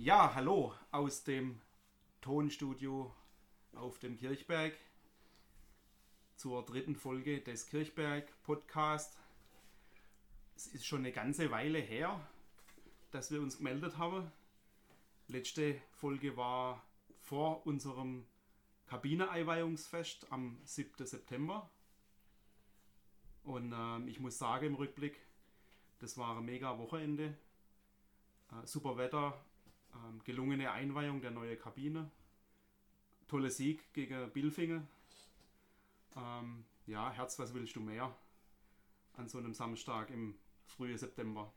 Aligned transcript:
Ja, 0.00 0.32
hallo 0.36 0.72
aus 0.92 1.24
dem 1.24 1.60
Tonstudio 2.20 3.12
auf 3.74 3.98
dem 3.98 4.16
Kirchberg 4.16 4.78
zur 6.36 6.64
dritten 6.64 6.94
Folge 6.94 7.40
des 7.40 7.66
Kirchberg 7.66 8.32
Podcast. 8.44 9.18
Es 10.54 10.68
ist 10.68 10.86
schon 10.86 11.00
eine 11.00 11.10
ganze 11.10 11.50
Weile 11.50 11.80
her, 11.80 12.24
dass 13.10 13.32
wir 13.32 13.42
uns 13.42 13.56
gemeldet 13.56 13.98
haben. 13.98 14.30
Letzte 15.26 15.82
Folge 15.90 16.36
war 16.36 16.80
vor 17.22 17.66
unserem 17.66 18.24
Kabine-Einweihungsfest 18.86 20.30
am 20.30 20.60
7. 20.62 21.06
September. 21.06 21.68
Und 23.42 23.72
ähm, 23.76 24.06
ich 24.06 24.20
muss 24.20 24.38
sagen 24.38 24.66
im 24.66 24.74
Rückblick, 24.76 25.18
das 25.98 26.16
war 26.16 26.38
ein 26.38 26.44
mega 26.44 26.78
Wochenende. 26.78 27.36
Äh, 28.52 28.64
super 28.64 28.96
Wetter, 28.96 29.44
ähm, 30.06 30.20
gelungene 30.24 30.70
Einweihung 30.70 31.20
der 31.20 31.30
neuen 31.30 31.58
Kabine. 31.58 32.10
Toller 33.26 33.50
Sieg 33.50 33.92
gegen 33.92 34.30
Bilfingen. 34.30 34.86
Ähm, 36.16 36.64
ja, 36.86 37.10
Herz, 37.12 37.38
was 37.38 37.54
willst 37.54 37.76
du 37.76 37.80
mehr? 37.80 38.14
An 39.16 39.28
so 39.28 39.38
einem 39.38 39.54
Samstag 39.54 40.10
im 40.10 40.38
frühen 40.66 40.96
September. 40.96 41.52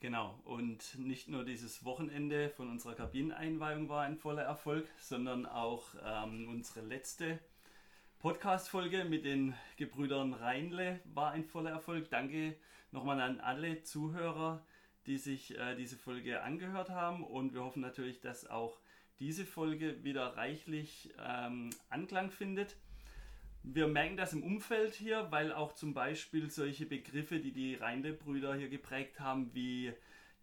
Genau, 0.00 0.40
und 0.44 0.98
nicht 0.98 1.28
nur 1.28 1.44
dieses 1.44 1.84
Wochenende 1.84 2.48
von 2.48 2.70
unserer 2.70 2.94
Kabineneinweihung 2.94 3.90
war 3.90 4.02
ein 4.02 4.16
voller 4.16 4.42
Erfolg, 4.42 4.88
sondern 4.98 5.44
auch 5.44 5.94
ähm, 6.02 6.48
unsere 6.48 6.80
letzte 6.86 7.38
Podcast-Folge 8.18 9.04
mit 9.04 9.26
den 9.26 9.54
Gebrüdern 9.76 10.32
Reinle 10.32 11.00
war 11.04 11.32
ein 11.32 11.44
voller 11.44 11.70
Erfolg. 11.70 12.08
Danke 12.08 12.56
nochmal 12.92 13.20
an 13.20 13.40
alle 13.40 13.82
Zuhörer, 13.82 14.64
die 15.06 15.18
sich 15.18 15.58
äh, 15.58 15.74
diese 15.76 15.96
Folge 15.96 16.42
angehört 16.42 16.90
haben 16.90 17.24
und 17.24 17.54
wir 17.54 17.62
hoffen 17.62 17.82
natürlich, 17.82 18.20
dass 18.20 18.48
auch 18.48 18.78
diese 19.18 19.44
Folge 19.44 20.02
wieder 20.02 20.36
reichlich 20.36 21.12
ähm, 21.18 21.70
Anklang 21.88 22.30
findet. 22.30 22.76
Wir 23.62 23.86
merken 23.86 24.16
das 24.16 24.32
im 24.32 24.42
Umfeld 24.42 24.94
hier, 24.94 25.30
weil 25.30 25.52
auch 25.52 25.74
zum 25.74 25.92
Beispiel 25.92 26.50
solche 26.50 26.86
Begriffe, 26.86 27.40
die 27.40 27.52
die 27.52 27.74
Reinle-Brüder 27.74 28.54
hier 28.54 28.70
geprägt 28.70 29.20
haben, 29.20 29.54
wie 29.54 29.92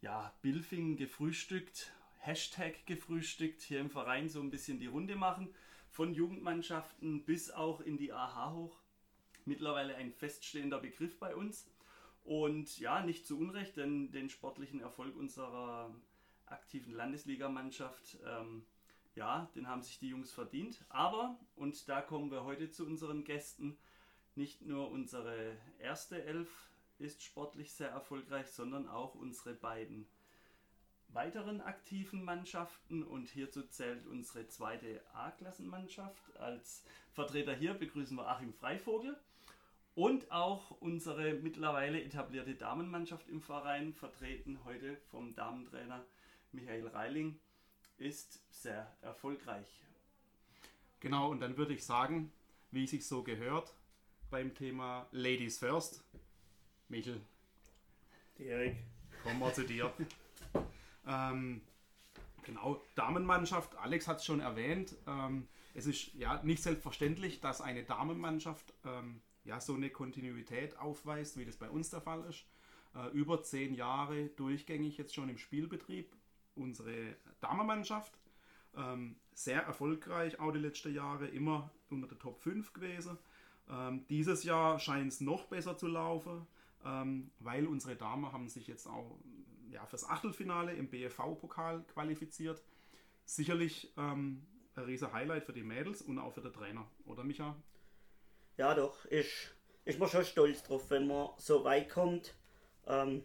ja, 0.02 0.32
Bilfing 0.44 0.98
gefrühstückt, 0.98 1.92
Hashtag 2.20 2.86
gefrühstückt, 2.86 3.62
hier 3.62 3.80
im 3.80 3.90
Verein 3.90 4.30
so 4.30 4.40
ein 4.40 4.52
bisschen 4.52 4.80
die 4.80 4.86
Runde 4.86 5.16
machen, 5.16 5.50
von 5.90 6.14
Jugendmannschaften 6.14 7.26
bis 7.26 7.50
auch 7.50 7.82
in 7.82 7.98
die 7.98 8.14
AH 8.14 8.54
hoch. 8.54 8.80
Mittlerweile 9.46 9.96
ein 9.96 10.12
feststehender 10.12 10.80
Begriff 10.80 11.18
bei 11.18 11.36
uns. 11.36 11.68
Und 12.28 12.78
ja, 12.80 13.04
nicht 13.04 13.26
zu 13.26 13.40
Unrecht, 13.40 13.78
denn 13.78 14.12
den 14.12 14.30
sportlichen 14.30 14.82
Erfolg 14.82 15.16
unserer 15.16 15.94
aktiven 16.46 16.94
Landesligamannschaft 16.94 18.20
ähm, 18.26 18.66
ja, 19.18 19.50
den 19.56 19.68
haben 19.68 19.82
sich 19.82 20.00
die 20.00 20.10
Jungs 20.10 20.32
verdient. 20.32 20.86
Aber, 20.90 21.38
und 21.56 21.90
da 21.90 22.02
kommen 22.02 22.32
wir 22.32 22.44
heute 22.44 22.70
zu 22.70 22.86
unseren 22.86 23.24
Gästen, 23.24 23.78
nicht 24.36 24.62
nur 24.62 24.92
unsere 24.92 25.58
erste 25.80 26.24
Elf 26.24 26.70
ist 27.00 27.24
sportlich 27.24 27.74
sehr 27.74 27.90
erfolgreich, 27.90 28.48
sondern 28.48 28.88
auch 28.88 29.16
unsere 29.16 29.56
beiden 29.56 30.08
weiteren 31.10 31.62
aktiven 31.62 32.24
Mannschaften. 32.24 33.04
Und 33.04 33.30
hierzu 33.30 33.64
zählt 33.64 34.06
unsere 34.06 34.48
zweite 34.48 35.02
A-Klassenmannschaft. 35.14 36.38
Als 36.38 36.84
Vertreter 37.14 37.56
hier 37.56 37.74
begrüßen 37.74 38.16
wir 38.16 38.28
Achim 38.28 38.54
Freivogel. 38.54 39.18
Und 39.98 40.32
auch 40.32 40.70
unsere 40.80 41.34
mittlerweile 41.34 42.00
etablierte 42.00 42.54
Damenmannschaft 42.54 43.28
im 43.30 43.42
Verein, 43.42 43.96
vertreten 43.96 44.60
heute 44.64 44.96
vom 45.10 45.34
Damentrainer 45.34 46.06
Michael 46.52 46.86
Reiling 46.90 47.40
ist 47.98 48.40
sehr 48.52 48.96
erfolgreich. 49.02 49.66
Genau, 51.00 51.32
und 51.32 51.40
dann 51.40 51.58
würde 51.58 51.74
ich 51.74 51.84
sagen, 51.84 52.32
wie 52.70 52.84
es 52.84 52.92
sich 52.92 53.08
so 53.08 53.24
gehört, 53.24 53.74
beim 54.30 54.54
Thema 54.54 55.08
Ladies 55.10 55.58
First. 55.58 56.04
Michel. 56.90 57.20
Erik. 58.38 58.76
Kommen 59.24 59.40
wir 59.40 59.52
zu 59.52 59.66
dir. 59.66 59.92
ähm, 61.08 61.62
genau, 62.44 62.84
Damenmannschaft, 62.94 63.76
Alex 63.78 64.08
hat 64.08 64.18
es 64.18 64.26
schon 64.26 64.42
erwähnt. 64.42 64.96
Ähm, 65.08 65.48
es 65.74 65.88
ist 65.88 66.14
ja 66.14 66.40
nicht 66.44 66.62
selbstverständlich, 66.62 67.40
dass 67.40 67.62
eine 67.62 67.82
Damenmannschaft 67.82 68.76
ähm, 68.86 69.22
ja, 69.48 69.62
so 69.62 69.74
eine 69.74 69.90
Kontinuität 69.90 70.78
aufweist, 70.78 71.38
wie 71.38 71.46
das 71.46 71.56
bei 71.56 71.70
uns 71.70 71.90
der 71.90 72.02
Fall 72.02 72.24
ist. 72.26 72.46
Äh, 72.94 73.10
über 73.12 73.42
zehn 73.42 73.74
Jahre 73.74 74.28
durchgängig 74.30 74.98
jetzt 74.98 75.16
schon 75.16 75.30
im 75.30 75.38
Spielbetrieb 75.38 76.14
unsere 76.56 77.16
Damenmannschaft. 77.40 78.20
Ähm, 78.76 79.16
sehr 79.34 79.64
erfolgreich, 79.64 80.40
auch 80.40 80.52
die 80.52 80.60
letzten 80.60 80.94
Jahre, 80.94 81.28
immer 81.28 81.72
unter 81.90 82.08
der 82.08 82.20
Top 82.20 82.40
5 82.42 82.74
gewesen. 82.74 83.18
Ähm, 83.70 84.06
dieses 84.10 84.44
Jahr 84.44 84.80
scheint 84.80 85.14
es 85.14 85.22
noch 85.22 85.46
besser 85.46 85.78
zu 85.78 85.88
laufen, 85.88 86.46
ähm, 86.86 87.32
weil 87.40 87.68
unsere 87.68 87.96
Damen 87.96 88.32
haben 88.32 88.50
sich 88.50 88.68
jetzt 88.68 88.86
auch 88.86 89.18
ja, 89.72 89.86
fürs 89.86 90.08
Achtelfinale 90.08 90.74
im 90.74 90.90
BFV-Pokal 90.90 91.84
qualifiziert. 91.94 92.62
Sicherlich 93.26 93.94
ähm, 93.98 94.46
ein 94.76 94.84
riesiger 94.84 95.14
Highlight 95.14 95.46
für 95.46 95.54
die 95.54 95.64
Mädels 95.64 96.02
und 96.02 96.20
auch 96.20 96.34
für 96.34 96.42
den 96.42 96.54
Trainer, 96.54 96.86
oder 97.06 97.24
Micha? 97.24 97.56
Ja, 98.58 98.74
doch, 98.74 99.06
ich, 99.12 99.50
ich 99.86 100.00
bin 100.00 100.08
schon 100.08 100.26
stolz 100.26 100.64
drauf, 100.64 100.90
wenn 100.90 101.06
man 101.08 101.30
so 101.38 101.64
weit 101.64 101.90
kommt. 101.90 102.34
Ähm, 102.88 103.24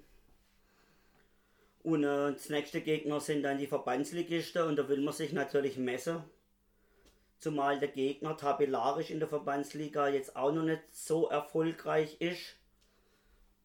und 1.83 2.05
äh, 2.05 2.33
das 2.33 2.51
nächste 2.51 2.83
Gegner 2.83 3.19
sind 3.19 3.43
dann 3.43 3.59
die 3.59 3.67
Verbandsligisten 3.67 4.63
und 4.63 4.77
da 4.77 4.89
will 4.89 5.01
man 5.01 5.15
sich 5.15 5.33
natürlich 5.33 5.79
messen. 5.79 6.23
Zumal 7.39 7.79
der 7.81 7.89
Gegner 7.89 8.37
tabellarisch 8.37 9.11
in 9.11 9.19
der 9.21 9.29
Verbandsliga 9.29 10.09
jetzt 10.09 10.37
auch 10.37 10.53
noch 10.53 10.63
nicht 10.63 10.83
so 10.93 11.29
erfolgreich 11.29 12.21
ist. 12.21 12.57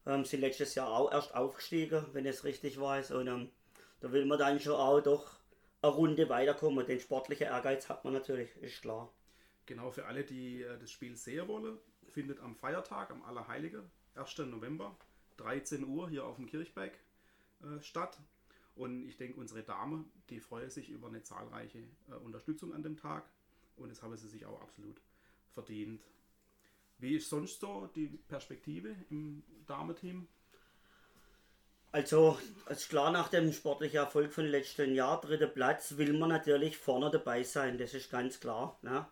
Ähm, 0.05 0.23
sie 0.23 0.37
letztes 0.37 0.73
Jahr 0.73 0.89
auch 0.89 1.11
erst 1.11 1.35
aufgestiegen, 1.35 2.05
wenn 2.13 2.25
ich 2.25 2.31
es 2.31 2.43
richtig 2.45 2.79
weiß. 2.79 3.11
Und 3.11 3.27
ähm, 3.27 3.51
da 3.99 4.11
will 4.13 4.25
man 4.25 4.39
dann 4.39 4.59
schon 4.59 4.73
auch 4.73 5.01
doch 5.01 5.35
eine 5.81 5.91
Runde 5.91 6.29
weiterkommen. 6.29 6.87
Den 6.87 6.99
sportlichen 7.01 7.47
Ehrgeiz 7.47 7.89
hat 7.89 8.05
man 8.05 8.13
natürlich, 8.13 8.55
ist 8.61 8.81
klar. 8.81 9.11
Genau, 9.67 9.91
für 9.91 10.05
alle, 10.05 10.23
die 10.23 10.63
äh, 10.63 10.79
das 10.79 10.91
Spiel 10.91 11.15
sehen 11.15 11.47
wollen, 11.47 11.77
findet 12.09 12.39
am 12.39 12.55
Feiertag, 12.55 13.11
am 13.11 13.21
Allerheiligen, 13.23 13.83
1. 14.15 14.37
November, 14.39 14.97
13 15.37 15.85
Uhr 15.85 16.09
hier 16.09 16.25
auf 16.25 16.37
dem 16.37 16.47
Kirchberg 16.47 16.97
äh, 17.61 17.81
statt. 17.81 18.17
Und 18.75 19.07
ich 19.07 19.17
denke, 19.17 19.39
unsere 19.39 19.63
Dame, 19.63 20.05
die 20.29 20.39
freuen 20.39 20.69
sich 20.69 20.89
über 20.89 21.07
eine 21.07 21.21
zahlreiche 21.21 21.79
äh, 22.09 22.13
Unterstützung 22.23 22.73
an 22.73 22.81
dem 22.81 22.95
Tag. 22.97 23.29
Und 23.75 23.89
das 23.89 24.01
haben 24.01 24.15
sie 24.15 24.29
sich 24.29 24.45
auch 24.45 24.61
absolut 24.61 25.01
verdient. 25.53 26.01
Wie 26.97 27.15
ist 27.15 27.29
sonst 27.29 27.59
so 27.59 27.89
die 27.93 28.07
Perspektive 28.07 28.95
im 29.09 29.43
Damenteam? 29.65 30.27
Also, 31.91 32.37
als 32.65 32.87
klar 32.87 33.11
nach 33.11 33.27
dem 33.29 33.51
sportlichen 33.51 33.97
Erfolg 33.97 34.33
von 34.33 34.45
letzten 34.45 34.93
Jahr, 34.95 35.19
dritter 35.19 35.47
Platz, 35.47 35.97
will 35.97 36.13
man 36.13 36.29
natürlich 36.29 36.77
vorne 36.77 37.11
dabei 37.11 37.43
sein, 37.43 37.77
das 37.77 37.93
ist 37.93 38.09
ganz 38.09 38.39
klar. 38.39 38.77
Ne? 38.81 39.05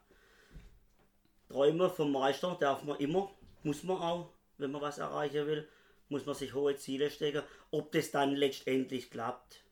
Träume 1.56 1.90
vom 1.90 2.12
Meister 2.12 2.58
darf 2.60 2.84
man 2.84 3.00
immer, 3.00 3.32
muss 3.64 3.84
man 3.84 3.98
auch, 3.98 4.30
wenn 4.58 4.72
man 4.72 4.82
was 4.82 4.98
erreichen 4.98 5.48
will 5.48 5.68
muss 6.10 6.26
man 6.26 6.36
sich 6.36 6.54
hohe 6.54 6.76
Ziele 6.76 7.10
stecken. 7.10 7.44
Ob 7.72 7.92
das 7.92 8.12
dann 8.12 8.36
letztendlich 8.36 9.10
klappt, 9.10 9.64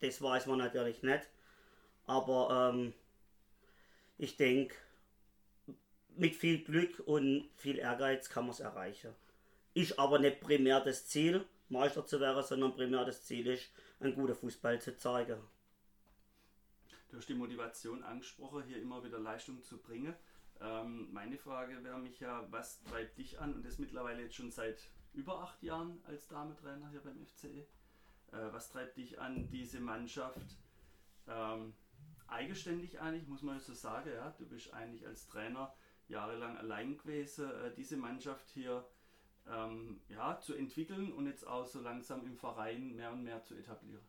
das 0.00 0.20
weiß 0.20 0.46
man 0.46 0.58
natürlich 0.58 1.02
nicht. 1.02 1.28
Aber 2.06 2.72
ähm, 2.74 2.92
ich 4.18 4.36
denke, 4.36 4.74
mit 6.16 6.34
viel 6.34 6.64
Glück 6.64 7.02
und 7.06 7.48
viel 7.56 7.78
Ehrgeiz 7.78 8.28
kann 8.28 8.44
man 8.44 8.52
es 8.52 8.60
erreichen. 8.60 9.14
Ist 9.74 9.98
aber 9.98 10.18
nicht 10.18 10.40
primär 10.40 10.80
das 10.80 11.06
Ziel, 11.06 11.44
Meister 11.68 12.06
zu 12.06 12.20
werden, 12.20 12.42
sondern 12.42 12.74
primär 12.74 13.04
das 13.04 13.24
Ziel 13.24 13.46
ist, 13.48 13.70
einen 14.00 14.14
guten 14.14 14.34
Fußball 14.34 14.80
zu 14.80 14.96
zeigen. 14.96 15.38
Du 17.10 17.18
hast 17.18 17.28
die 17.28 17.34
Motivation 17.34 18.02
angesprochen, 18.02 18.64
hier 18.64 18.78
immer 18.78 19.04
wieder 19.04 19.18
Leistung 19.18 19.62
zu 19.62 19.78
bringen. 19.78 20.14
Ähm, 20.60 21.12
meine 21.12 21.36
Frage 21.36 21.82
wäre 21.84 21.98
mich 21.98 22.20
ja, 22.20 22.46
was 22.50 22.82
treibt 22.84 23.18
dich 23.18 23.38
an 23.38 23.54
und 23.54 23.64
das 23.64 23.78
mittlerweile 23.78 24.22
jetzt 24.22 24.34
schon 24.34 24.50
seit 24.50 24.88
über 25.12 25.40
acht 25.40 25.62
Jahren 25.62 26.00
als 26.06 26.28
Damentrainer 26.28 26.88
hier 26.90 27.00
beim 27.00 27.18
FCE. 27.24 27.48
Äh, 27.58 27.66
was 28.52 28.70
treibt 28.70 28.96
dich 28.96 29.20
an, 29.20 29.48
diese 29.50 29.80
Mannschaft 29.80 30.56
ähm, 31.28 31.74
eigenständig 32.28 33.00
eigentlich, 33.00 33.26
muss 33.26 33.42
man 33.42 33.58
so 33.60 33.72
sagen, 33.72 34.10
ja, 34.12 34.34
du 34.38 34.46
bist 34.46 34.72
eigentlich 34.72 35.06
als 35.06 35.26
Trainer 35.26 35.74
jahrelang 36.08 36.56
allein 36.56 36.96
gewesen, 36.98 37.50
äh, 37.50 37.72
diese 37.76 37.96
Mannschaft 37.96 38.48
hier 38.50 38.84
ähm, 39.48 40.00
ja, 40.08 40.38
zu 40.40 40.54
entwickeln 40.54 41.12
und 41.12 41.26
jetzt 41.26 41.46
auch 41.46 41.66
so 41.66 41.80
langsam 41.80 42.24
im 42.24 42.36
Verein 42.36 42.94
mehr 42.94 43.12
und 43.12 43.22
mehr 43.22 43.42
zu 43.42 43.54
etablieren. 43.54 44.04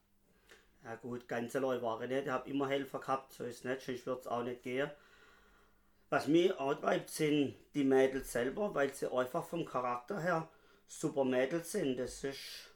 Ja 0.84 0.96
gut, 0.96 1.28
ganz 1.28 1.56
allein 1.56 1.82
war 1.82 2.02
ich 2.02 2.10
nicht, 2.10 2.24
ich 2.24 2.30
habe 2.30 2.50
immer 2.50 2.68
Helfer 2.68 3.00
gehabt, 3.00 3.34
so 3.34 3.44
ist 3.44 3.60
es 3.60 3.64
nicht, 3.64 3.82
sonst 3.82 4.06
würde 4.06 4.22
es 4.22 4.28
auch 4.28 4.44
nicht 4.44 4.64
gehen. 4.64 4.90
Was 6.10 6.28
mich 6.28 6.58
antreibt, 6.60 7.10
sind 7.10 7.56
die 7.74 7.84
Mädels 7.84 8.32
selber, 8.32 8.74
weil 8.74 8.94
sie 8.94 9.12
einfach 9.12 9.44
vom 9.46 9.66
Charakter 9.66 10.22
her 10.22 10.50
super 10.88 11.26
Mädels 11.26 11.72
sind. 11.72 11.98
Das 11.98 12.24
ist. 12.24 12.74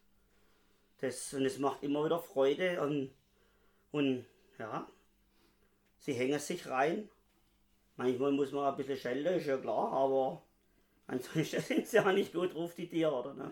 Das, 0.99 1.33
und 1.33 1.45
es 1.45 1.57
macht 1.59 1.83
immer 1.83 2.05
wieder 2.05 2.19
Freude. 2.19 2.81
Und 2.81 3.11
Und 3.91 4.25
ja, 4.57 4.87
sie 5.99 6.13
hängen 6.13 6.39
sich 6.39 6.67
rein. 6.67 7.09
Manchmal 7.97 8.31
muss 8.31 8.51
man 8.51 8.65
ein 8.71 8.77
bisschen 8.77 8.97
schelten, 8.97 9.33
ist 9.35 9.45
ja 9.47 9.57
klar, 9.57 9.91
aber 9.91 10.41
ansonsten 11.07 11.61
sind 11.61 11.87
sie 11.87 11.97
ja 11.97 12.11
nicht 12.13 12.33
gut 12.33 12.53
drauf, 12.53 12.73
die 12.75 12.87
Tiere, 12.89 13.13
oder? 13.13 13.33
Ne? 13.33 13.51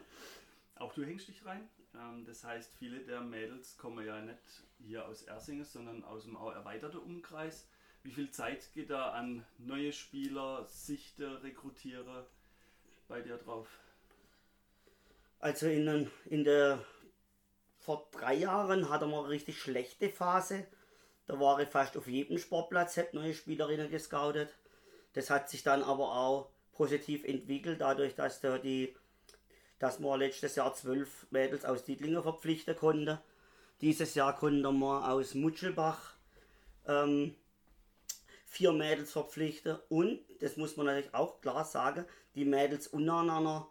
Auch 0.75 0.93
du 0.93 1.03
hängst 1.03 1.27
dich 1.27 1.45
rein. 1.45 1.69
Ähm, 1.93 2.25
das 2.25 2.43
heißt, 2.43 2.73
viele 2.79 2.99
der 3.01 3.21
Mädels 3.21 3.77
kommen 3.77 4.05
ja 4.05 4.21
nicht 4.21 4.39
hier 4.79 5.05
aus 5.05 5.23
Ersingen, 5.23 5.65
sondern 5.65 6.03
aus 6.03 6.23
dem 6.23 6.35
erweiterten 6.35 6.99
Umkreis. 6.99 7.67
Wie 8.09 8.15
viel 8.15 8.31
Zeit 8.31 8.73
geht 8.73 8.89
da 8.89 9.11
an 9.11 9.45
neue 9.59 9.93
Spieler, 9.93 10.65
Sichte, 10.65 11.43
Rekrutiere 11.43 12.25
bei 13.07 13.21
dir 13.21 13.37
drauf? 13.37 13.67
Also 15.37 15.67
in, 15.67 16.09
in 16.25 16.43
der 16.43 16.83
vor 17.77 18.09
drei 18.11 18.33
Jahren 18.33 18.89
hatte 18.89 19.05
man 19.05 19.19
eine 19.19 19.29
richtig 19.29 19.61
schlechte 19.61 20.09
Phase. 20.09 20.65
Da 21.27 21.39
war 21.39 21.59
ich 21.59 21.69
fast 21.69 21.95
auf 21.97 22.07
jedem 22.07 22.39
Sportplatz, 22.39 22.97
habe 22.97 23.09
neue 23.13 23.35
Spielerinnen 23.35 23.91
gescoutet. 23.91 24.57
Das 25.13 25.29
hat 25.29 25.47
sich 25.47 25.61
dann 25.61 25.83
aber 25.83 26.11
auch 26.15 26.49
positiv 26.73 27.23
entwickelt, 27.25 27.79
dadurch, 27.79 28.15
dass 28.15 28.41
da 28.41 28.57
die, 28.57 28.95
dass 29.77 29.99
man 29.99 30.17
letztes 30.17 30.55
Jahr 30.55 30.73
zwölf 30.73 31.27
Mädels 31.29 31.63
aus 31.63 31.83
Dietlingen 31.83 32.23
verpflichten 32.23 32.75
konnte. 32.75 33.21
Dieses 33.81 34.15
Jahr 34.15 34.35
konnten 34.35 34.79
wir 34.79 35.07
aus 35.11 35.35
Mutschelbach 35.35 36.15
ähm, 36.87 37.35
vier 38.49 38.73
Mädels 38.73 39.11
verpflichten 39.11 39.77
und, 39.89 40.19
das 40.41 40.57
muss 40.57 40.75
man 40.75 40.87
natürlich 40.87 41.13
auch 41.13 41.39
klar 41.39 41.63
sagen, 41.63 42.05
die 42.35 42.45
Mädels 42.45 42.87
untereinander 42.87 43.69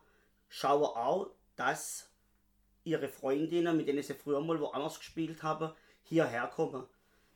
schauen 0.48 0.84
auch, 0.84 1.30
dass 1.56 2.08
ihre 2.84 3.08
Freundinnen, 3.08 3.76
mit 3.76 3.88
denen 3.88 4.02
sie 4.02 4.14
früher 4.14 4.40
mal 4.40 4.60
woanders 4.60 4.98
gespielt 4.98 5.42
haben, 5.42 5.72
hierher 6.04 6.46
kommen. 6.46 6.86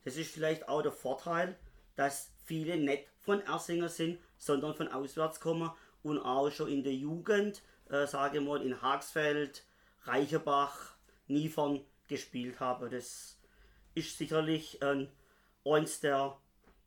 Das 0.05 0.15
ist 0.15 0.33
vielleicht 0.33 0.67
auch 0.69 0.81
der 0.81 0.93
Vorteil, 0.93 1.57
dass 1.95 2.31
viele 2.45 2.77
nicht 2.77 3.07
von 3.19 3.41
Ersinger 3.41 3.89
sind, 3.89 4.19
sondern 4.37 4.73
von 4.73 4.87
auswärts 4.87 5.39
kommen 5.39 5.69
und 6.01 6.19
auch 6.19 6.49
schon 6.49 6.69
in 6.69 6.83
der 6.83 6.95
Jugend, 6.95 7.61
äh, 7.89 8.07
sage 8.07 8.39
ich 8.39 8.43
mal, 8.43 8.61
in 8.61 8.81
Hagsfeld, 8.81 9.65
Reichenbach, 10.03 10.95
Niefern 11.27 11.81
gespielt 12.07 12.59
haben. 12.59 12.89
Das 12.89 13.37
ist 13.95 14.17
sicherlich 14.17 14.81
äh, 14.81 15.07
eins 15.65 15.99
der, 15.99 16.37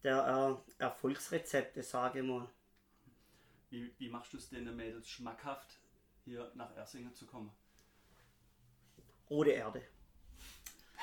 der 0.07 0.63
äh, 0.79 0.83
Erfolgsrezepte, 0.85 1.83
sage 1.83 2.21
ich 2.21 2.25
mal. 2.25 2.49
Wie, 3.71 3.93
wie 3.99 4.09
machst 4.09 4.33
du 4.33 4.37
es 4.37 4.49
den 4.49 4.75
Mädels 4.77 5.09
schmackhaft, 5.09 5.81
hier 6.25 6.51
nach 6.55 6.75
Ersingen 6.77 7.13
zu 7.13 7.27
kommen? 7.27 7.51
Rote 9.29 9.51
Erde. 9.51 9.83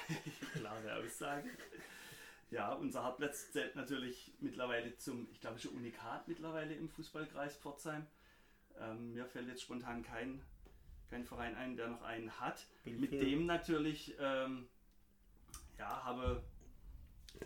Klare 0.54 0.96
Aussage. 0.96 1.50
Ja, 2.50 2.72
unser 2.74 3.04
Hartplatz 3.04 3.52
zählt 3.52 3.76
natürlich 3.76 4.32
mittlerweile 4.40 4.96
zum, 4.98 5.28
ich 5.32 5.42
glaube, 5.42 5.60
schon 5.60 5.74
Unikat 5.74 6.28
mittlerweile 6.30 6.74
im 6.74 6.88
Fußballkreis 6.88 7.58
Pforzheim. 7.58 8.08
Ähm, 8.80 9.14
mir 9.14 9.26
fällt 9.26 9.50
jetzt 9.50 9.64
spontan 9.64 10.02
kein, 10.04 10.42
kein 11.10 11.26
Verein 11.26 11.56
ein, 11.56 11.76
der 11.76 11.90
noch 11.90 12.04
einen 12.04 12.40
hat. 12.40 12.66
Mit 12.86 13.12
dem 13.12 13.48
natürlich, 13.48 14.16
ähm, 14.20 14.70
ja, 15.78 16.06
habe, 16.06 16.42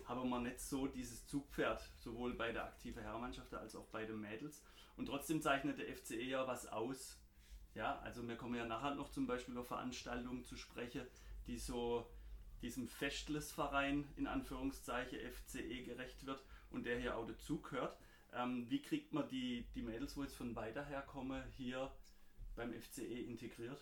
habe 0.04 0.24
man 0.24 0.42
nicht 0.44 0.60
so 0.60 0.86
dieses 0.86 1.26
Zugpferd, 1.26 1.82
sowohl 1.96 2.34
bei 2.34 2.52
der 2.52 2.64
aktiven 2.64 3.02
Herrenmannschaft 3.02 3.52
als 3.54 3.74
auch 3.76 3.86
bei 3.86 4.04
den 4.04 4.20
Mädels. 4.20 4.62
Und 4.96 5.06
trotzdem 5.06 5.40
zeichnet 5.42 5.78
der 5.78 5.94
FCE 5.94 6.22
ja 6.22 6.46
was 6.46 6.66
aus. 6.66 7.18
Ja, 7.74 7.98
also 8.00 8.26
wir 8.26 8.36
kommen 8.36 8.56
ja 8.56 8.64
nachher 8.64 8.94
noch 8.94 9.10
zum 9.10 9.26
Beispiel 9.26 9.56
auf 9.56 9.68
Veranstaltungen 9.68 10.44
zu 10.44 10.56
sprechen, 10.56 11.06
die 11.46 11.58
so 11.58 12.10
diesem 12.62 12.88
Festlesverein 12.88 14.08
in 14.16 14.26
Anführungszeichen 14.26 15.18
FCE 15.32 15.84
gerecht 15.84 16.26
wird 16.26 16.42
und 16.70 16.86
der 16.86 16.98
hier 16.98 17.16
auch 17.16 17.26
dazugehört. 17.26 17.96
Ähm, 18.34 18.66
wie 18.68 18.82
kriegt 18.82 19.12
man 19.12 19.28
die, 19.28 19.66
die 19.74 19.82
Mädels, 19.82 20.16
wo 20.16 20.22
jetzt 20.22 20.36
von 20.36 20.56
weiter 20.56 20.84
herkommen, 20.84 21.42
hier 21.56 21.90
beim 22.56 22.72
FCE 22.72 23.22
integriert? 23.22 23.80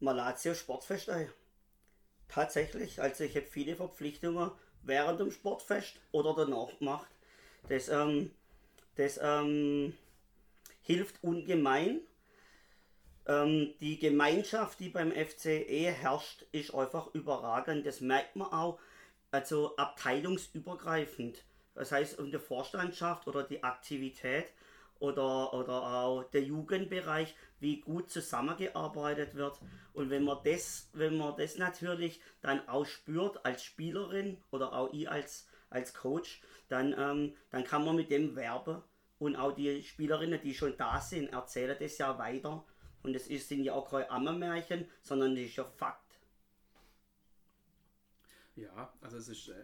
Malatio 0.00 0.54
Sportfest 0.54 1.10
ein. 1.10 1.30
Tatsächlich, 2.28 3.00
also 3.00 3.24
ich 3.24 3.36
habe 3.36 3.46
viele 3.46 3.76
Verpflichtungen 3.76 4.50
während 4.82 5.20
dem 5.20 5.30
Sportfest 5.30 6.00
oder 6.10 6.34
danach 6.34 6.78
gemacht. 6.78 7.08
Das, 7.68 7.88
ähm, 7.88 8.30
das 8.96 9.18
ähm, 9.22 9.94
hilft 10.82 11.22
ungemein 11.22 12.00
ähm, 13.26 13.74
die 13.80 13.98
Gemeinschaft, 13.98 14.80
die 14.80 14.88
beim 14.88 15.12
FCE 15.12 15.92
herrscht, 15.92 16.44
ist 16.52 16.74
einfach 16.74 17.14
überragend. 17.14 17.86
Das 17.86 18.00
merkt 18.00 18.36
man 18.36 18.52
auch, 18.52 18.78
also 19.30 19.76
abteilungsübergreifend. 19.76 21.44
Das 21.74 21.92
heißt, 21.92 22.18
in 22.18 22.30
der 22.30 22.40
Vorstandschaft 22.40 23.28
oder 23.28 23.44
die 23.44 23.62
Aktivität 23.62 24.52
oder, 25.02 25.52
oder 25.52 25.82
auch 25.82 26.22
der 26.30 26.44
Jugendbereich, 26.44 27.34
wie 27.58 27.80
gut 27.80 28.08
zusammengearbeitet 28.08 29.34
wird. 29.34 29.60
Und 29.92 30.10
wenn 30.10 30.22
man 30.22 30.38
das, 30.44 30.88
wenn 30.92 31.18
man 31.18 31.36
das 31.36 31.58
natürlich 31.58 32.20
dann 32.40 32.68
auch 32.68 32.86
spürt 32.86 33.44
als 33.44 33.64
Spielerin 33.64 34.38
oder 34.52 34.72
auch 34.72 34.92
ich 34.92 35.10
als, 35.10 35.48
als 35.70 35.92
Coach, 35.92 36.40
dann, 36.68 36.94
ähm, 36.96 37.34
dann 37.50 37.64
kann 37.64 37.84
man 37.84 37.96
mit 37.96 38.10
dem 38.10 38.36
werben. 38.36 38.80
Und 39.18 39.36
auch 39.36 39.52
die 39.52 39.82
Spielerinnen, 39.82 40.40
die 40.40 40.54
schon 40.54 40.76
da 40.76 41.00
sind, 41.00 41.32
erzählen 41.32 41.76
das 41.78 41.98
ja 41.98 42.16
weiter. 42.18 42.64
Und 43.02 43.16
ist, 43.16 43.48
sind 43.48 43.64
ja 43.64 43.74
auch 43.74 43.90
kein 43.90 44.08
Ammermärchen, 44.08 44.88
sondern 45.02 45.36
es 45.36 45.48
ist 45.48 45.56
ja 45.56 45.64
Fakt. 45.64 46.20
Ja, 48.54 48.92
also 49.00 49.16
es 49.16 49.28
ist, 49.28 49.48
äh, 49.48 49.54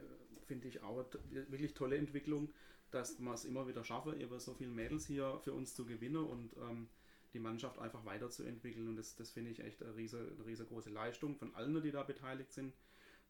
finde 0.47 0.67
ich, 0.67 0.83
auch 0.83 1.05
wirklich 1.31 1.75
tolle 1.75 1.97
Entwicklung, 1.97 2.53
dass 2.91 3.19
wir 3.19 3.33
es 3.33 3.45
immer 3.45 3.67
wieder 3.69 3.85
schaffen, 3.85 4.21
über 4.21 4.41
so 4.41 4.55
viele 4.55 4.71
Mädels 4.71 5.07
hier 5.07 5.39
für 5.43 5.53
uns 5.53 5.75
zu 5.75 5.85
gewinnen 5.85 6.25
und 6.25 6.57
ähm, 6.57 6.89
die 7.33 7.39
Mannschaft 7.39 7.79
einfach 7.79 8.05
weiterzuentwickeln. 8.05 8.89
Und 8.89 8.97
das, 8.97 9.17
das 9.17 9.31
finde 9.31 9.51
ich 9.51 9.61
echt 9.61 9.83
eine, 9.83 9.95
riese, 9.97 10.19
eine 10.19 10.47
riesengroße 10.47 10.91
Leistung 10.91 11.37
von 11.37 11.55
allen, 11.55 11.81
die 11.83 11.91
da 11.91 12.03
beteiligt 12.03 12.53
sind. 12.53 12.75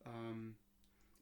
Ähm, 0.05 0.55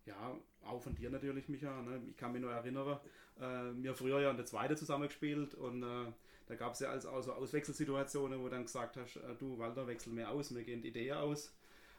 ja, 0.05 0.39
auch 0.63 0.83
von 0.83 0.95
dir 0.95 1.11
natürlich, 1.11 1.49
Micha. 1.49 1.83
Ne? 1.83 2.03
Ich 2.11 2.17
kann 2.17 2.33
mich 2.33 2.41
nur 2.41 2.53
erinnern, 2.53 3.01
äh, 3.41 3.83
wir 3.83 3.95
früher 3.95 4.21
ja 4.21 4.31
in 4.31 4.37
der 4.37 4.47
zweite 4.47 4.77
zusammengespielt 4.77 5.55
und 5.55 5.83
äh, 5.83 6.13
da 6.47 6.55
gab 6.55 6.75
es 6.75 6.81
ja 6.81 6.91
also 6.91 7.11
auch 7.11 7.23
so 7.23 7.33
Auswechselsituationen, 7.33 8.39
wo 8.39 8.45
du 8.45 8.51
dann 8.51 8.63
gesagt 8.63 8.97
hast, 8.97 9.17
äh, 9.17 9.35
du 9.39 9.59
Walter, 9.59 9.87
wechsel 9.87 10.13
mir 10.13 10.31
aus, 10.31 10.51
mir 10.51 10.63
gehen 10.63 10.83
die 10.83 10.89
Idee 10.89 11.13
aus. 11.13 11.53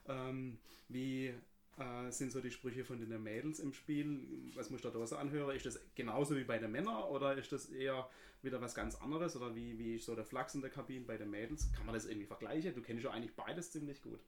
Ähm, 0.07 0.57
wie 0.88 1.33
äh, 1.77 2.12
sind 2.12 2.31
so 2.31 2.41
die 2.41 2.51
Sprüche 2.51 2.83
von 2.83 3.00
den 3.00 3.21
Mädels 3.21 3.59
im 3.59 3.73
Spiel? 3.73 4.19
Was 4.56 4.69
muss 4.69 4.83
ich 4.83 4.92
da 4.92 5.06
so 5.06 5.16
anhören? 5.16 5.56
Ist 5.56 5.66
das 5.66 5.80
genauso 5.95 6.35
wie 6.35 6.44
bei 6.44 6.57
den 6.57 6.71
Männern 6.71 7.04
oder 7.04 7.37
ist 7.37 7.52
das 7.52 7.69
eher 7.69 8.09
wieder 8.42 8.61
was 8.61 8.75
ganz 8.75 8.95
anderes? 8.95 9.35
Oder 9.35 9.56
wie, 9.56 9.78
wie 9.78 9.95
ist 9.95 10.06
so 10.06 10.16
der 10.16 10.25
Flachs 10.25 10.56
in 10.56 10.61
der 10.61 10.69
Kabine 10.69 11.06
bei 11.06 11.18
den 11.18 11.30
Mädels? 11.30 11.71
Kann 11.75 11.85
man 11.85 11.94
das 11.94 12.06
irgendwie 12.06 12.28
vergleichen? 12.28 12.73
Du 12.73 12.81
kennst 12.81 13.04
ja 13.04 13.11
eigentlich 13.11 13.35
beides 13.35 13.71
ziemlich 13.71 14.02
gut. 14.02 14.19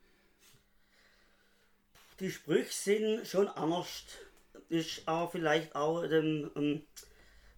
Die 2.20 2.32
Sprüche 2.32 2.72
sind 2.72 3.28
schon 3.28 3.48
anders. 3.48 4.06
Ist 4.68 5.08
auch 5.08 5.32
vielleicht 5.32 5.76
auch 5.76 6.06
dem, 6.06 6.52
ähm, 6.56 6.82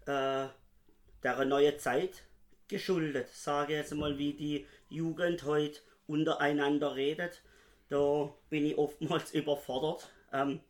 äh, 0.06 0.48
der 1.24 1.46
neue 1.46 1.78
Zeit 1.78 2.24
geschuldet. 2.68 3.30
Sage 3.30 3.74
jetzt 3.74 3.94
mal, 3.94 4.18
wie 4.18 4.34
die 4.34 4.66
Jugend 4.90 5.44
heute 5.44 5.80
untereinander 6.08 6.96
redet. 6.96 7.42
Da 7.92 8.34
bin 8.50 8.66
ich 8.66 8.78
oftmals 8.78 9.32
überfordert. 9.34 10.10
Ähm, 10.32 10.62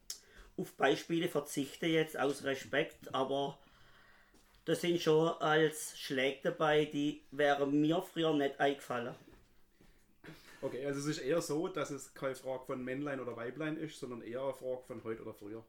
auf 0.58 0.74
Beispiele 0.74 1.30
verzichte 1.30 1.86
jetzt 1.86 2.20
aus 2.20 2.44
Respekt, 2.44 3.13
aber 3.13 3.60
da 4.66 4.74
sind 4.74 5.00
schon 5.00 5.30
als 5.40 5.98
Schläge 6.00 6.40
dabei, 6.44 6.86
die 6.86 7.24
wären 7.30 7.80
mir 7.80 8.01
früher 8.01 8.34
nicht 8.34 8.60
eingefallen. 8.60 9.16
Okay, 10.63 10.84
also 10.86 11.00
es 11.00 11.18
ist 11.18 11.24
eher 11.24 11.42
so, 11.42 11.68
dass 11.68 11.92
es 11.92 12.13
keine 12.16 12.36
Frage 12.36 12.66
von 12.66 12.84
Männlein 12.84 13.20
oder 13.20 13.36
Weiblein 13.36 13.78
ist, 13.78 14.00
sondern 14.00 14.24
eher 14.24 14.42
eine 14.42 14.54
Frage 14.54 14.82
von 14.88 15.04
heute 15.04 15.22
oder 15.22 15.34
früher. 15.34 15.63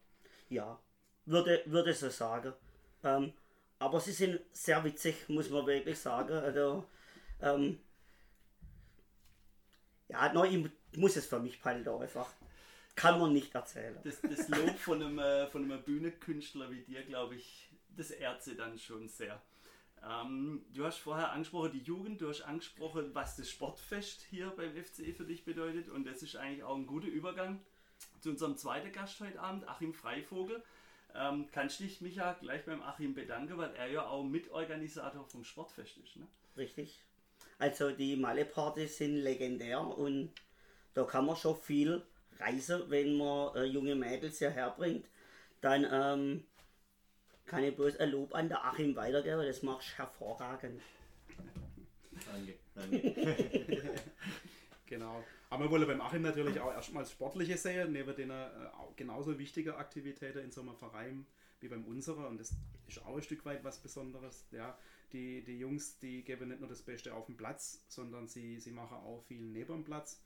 Ja, 0.49 0.79
würde, 1.27 1.63
würde 1.67 1.93
so 1.93 2.09
sagen. 2.09 2.55
Ähm, 3.05 3.33
aber 3.79 4.01
sie 4.01 4.13
sind 4.13 4.41
sehr 4.53 4.83
witzig, 4.85 5.29
muss 5.29 5.51
man 5.51 5.67
wirklich 5.67 5.99
sagen. 5.99 6.33
Also, 6.33 6.85
ähm, 7.43 7.79
ja, 10.09 10.33
no, 10.33 10.45
ich 10.45 10.71
muss 10.97 11.17
es 11.17 11.27
für 11.27 11.39
mich 11.39 11.61
behalten 11.61 11.89
einfach. 11.89 12.33
Kann 12.95 13.19
man 13.19 13.33
nicht 13.33 13.55
erzählen. 13.55 13.99
Das, 14.05 14.21
das 14.21 14.49
Lob 14.49 14.79
von 14.79 15.03
einem, 15.03 15.19
äh, 15.19 15.47
von 15.47 15.65
einem 15.65 15.83
Bühnenkünstler 15.83 16.71
wie 16.71 16.83
dir, 16.83 17.03
glaube 17.03 17.37
ich, 17.37 17.71
das 17.97 18.11
ehrt 18.11 18.43
sie 18.43 18.55
dann 18.55 18.79
schon 18.79 19.09
sehr. 19.09 19.41
Ähm, 20.05 20.65
du 20.75 20.85
hast 20.85 20.99
vorher 20.99 21.33
angesprochen, 21.33 21.73
die 21.73 21.83
Jugend, 21.83 22.21
du 22.21 22.29
hast 22.29 22.43
angesprochen, 22.43 23.15
was 23.15 23.37
das 23.37 23.49
Sportfest 23.49 24.23
hier 24.31 24.51
beim 24.51 24.75
FCE 24.75 25.15
für 25.15 25.25
dich 25.25 25.45
bedeutet 25.45 25.89
und 25.89 26.05
das 26.05 26.23
ist 26.23 26.37
eigentlich 26.37 26.65
auch 26.65 26.77
ein 26.77 26.87
guter 26.87 27.07
Übergang 27.07 27.61
zu 28.21 28.31
unserem 28.31 28.57
zweiten 28.57 28.93
Gast 28.93 29.21
heute 29.21 29.41
Abend, 29.41 29.69
Achim 29.69 29.95
Freivogel. 29.95 30.63
Ähm, 31.15 31.47
kannst 31.53 31.79
dich, 31.81 32.01
Micha, 32.01 32.33
gleich 32.41 32.65
beim 32.65 32.83
Achim 32.83 33.15
bedanken, 33.15 33.59
weil 33.59 33.75
er 33.75 33.89
ja 33.89 34.07
auch 34.07 34.25
Mitorganisator 34.25 35.25
vom 35.27 35.45
Sportfest 35.45 35.99
ist. 35.99 36.17
Ne? 36.17 36.27
Richtig. 36.57 37.01
Also 37.59 37.91
die 37.93 38.17
Malle-Partys 38.17 38.97
sind 38.97 39.17
legendär 39.17 39.81
und 39.81 40.33
da 40.95 41.05
kann 41.05 41.27
man 41.27 41.37
schon 41.37 41.57
viel 41.57 42.03
Reise, 42.39 42.87
wenn 42.89 43.17
man 43.17 43.55
äh, 43.57 43.65
junge 43.65 43.95
Mädels 43.95 44.39
hierher 44.39 44.71
bringt, 44.71 45.07
dann 45.61 45.87
ähm, 45.91 46.45
kann 47.47 47.65
ich 47.65 47.77
bloß 47.77 47.99
ein 47.99 48.11
Lob 48.11 48.35
an 48.35 48.49
der 48.49 48.65
Achim 48.65 48.97
weitergeben, 48.97 49.47
das 49.47 49.63
machst 49.63 49.93
du 49.93 49.99
hervorragend. 49.99 50.83
Danke, 52.27 52.55
danke. 52.75 53.95
Genau. 54.93 55.25
Aber 55.49 55.65
wir 55.65 55.71
wollen 55.71 55.87
beim 55.87 56.03
Achim 56.03 56.21
natürlich 56.21 56.61
auch 56.61 56.71
erstmal 56.71 57.03
das 57.03 57.13
Sportliche 57.13 57.57
sehen, 57.57 57.93
neben 57.93 58.15
den 58.15 58.29
äh, 58.29 58.47
genauso 58.95 59.39
wichtige 59.39 59.77
Aktivitäten 59.77 60.41
in 60.41 60.51
so 60.51 60.61
einem 60.61 60.77
Verein 60.77 61.25
wie 61.61 61.69
beim 61.69 61.87
unseren. 61.87 62.27
Und 62.27 62.39
das 62.39 62.53
ist 62.87 63.03
auch 63.07 63.17
ein 63.17 63.23
Stück 63.23 63.47
weit 63.47 63.65
was 63.65 63.79
Besonderes. 63.79 64.45
Ja, 64.51 64.79
die, 65.15 65.43
die 65.45 65.59
Jungs, 65.59 65.99
die 65.99 66.23
geben 66.23 66.49
nicht 66.49 66.61
nur 66.61 66.69
das 66.69 66.83
Beste 66.83 67.15
auf 67.15 67.25
dem 67.25 67.39
Platz, 67.39 67.87
sondern 67.89 68.29
sie, 68.29 68.61
sie 68.61 68.71
machen 68.71 68.99
auch 68.99 69.23
viel 69.23 69.41
neben 69.41 69.73
dem 69.73 69.85
Platz. 69.85 70.21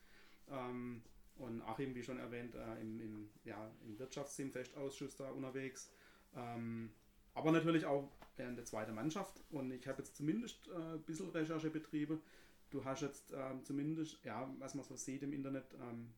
Ähm, 0.51 1.03
und 1.37 1.63
Achim, 1.63 1.95
wie 1.95 2.03
schon 2.03 2.19
erwähnt, 2.19 2.55
äh, 2.55 2.81
im, 2.81 3.01
im, 3.01 3.31
ja, 3.45 3.71
im 3.85 3.99
Wirtschaftsteam, 3.99 4.51
Festausschuss 4.53 5.17
da 5.17 5.31
unterwegs. 5.31 5.91
Ähm, 6.35 6.91
aber 7.35 7.53
natürlich 7.53 7.85
auch 7.85 8.11
in 8.39 8.57
der 8.57 8.65
zweiten 8.65 8.95
Mannschaft. 8.95 9.43
Und 9.51 9.71
ich 9.71 9.87
habe 9.87 9.99
jetzt 10.03 10.17
zumindest 10.17 10.69
äh, 10.69 10.95
ein 10.95 11.03
bisschen 11.03 11.29
Recherche 11.31 11.71
betrieben. 11.71 12.23
Du 12.71 12.85
hast 12.85 13.03
jetzt 13.03 13.33
ähm, 13.33 13.63
zumindest, 13.65 14.25
ja, 14.25 14.51
was 14.59 14.75
man 14.75 14.85
so 14.85 14.97
sieht 14.97 15.23
im 15.23 15.33
Internet, 15.33 15.75
ähm, 15.75 16.13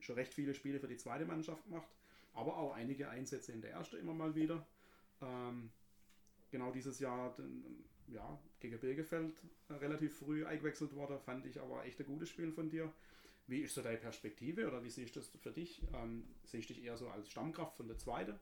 schon 0.00 0.14
recht 0.14 0.34
viele 0.34 0.54
Spiele 0.54 0.78
für 0.78 0.88
die 0.88 0.96
zweite 0.96 1.24
Mannschaft 1.24 1.64
gemacht, 1.64 1.88
aber 2.34 2.56
auch 2.56 2.74
einige 2.74 3.08
Einsätze 3.08 3.52
in 3.52 3.62
der 3.62 3.72
ersten 3.72 3.96
immer 3.96 4.14
mal 4.14 4.34
wieder. 4.34 4.66
Ähm, 5.20 5.70
genau 6.50 6.70
dieses 6.70 7.00
Jahr 7.00 7.34
ja, 8.08 8.38
gegen 8.60 8.78
Birgefeld 8.78 9.42
äh, 9.68 9.74
relativ 9.74 10.18
früh 10.18 10.44
eingewechselt 10.44 10.94
worden, 10.94 11.18
fand 11.18 11.46
ich 11.46 11.60
aber 11.60 11.84
echt 11.84 11.98
ein 12.00 12.06
gutes 12.06 12.28
Spiel 12.28 12.52
von 12.52 12.68
dir. 12.68 12.92
Wie 13.48 13.60
ist 13.60 13.74
so 13.74 13.82
deine 13.82 13.98
Perspektive 13.98 14.66
oder 14.66 14.82
wie 14.82 14.90
siehst 14.90 15.14
du 15.14 15.20
das 15.20 15.28
für 15.28 15.52
dich? 15.52 15.82
Ähm, 15.94 16.24
siehst 16.44 16.68
du 16.68 16.74
dich 16.74 16.84
eher 16.84 16.96
so 16.96 17.08
als 17.08 17.30
Stammkraft 17.30 17.76
von 17.76 17.86
der 17.86 17.98
zweiten 17.98 18.38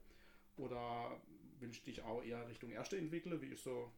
oder 0.57 1.21
willst 1.61 1.83
du 1.83 1.91
dich 1.91 2.03
auch 2.03 2.23
eher 2.23 2.49
Richtung 2.49 2.71
erste 2.71 2.97
entwickeln? 2.97 3.41
Wie 3.41 3.49
ist 3.49 3.65
so, 3.65 3.93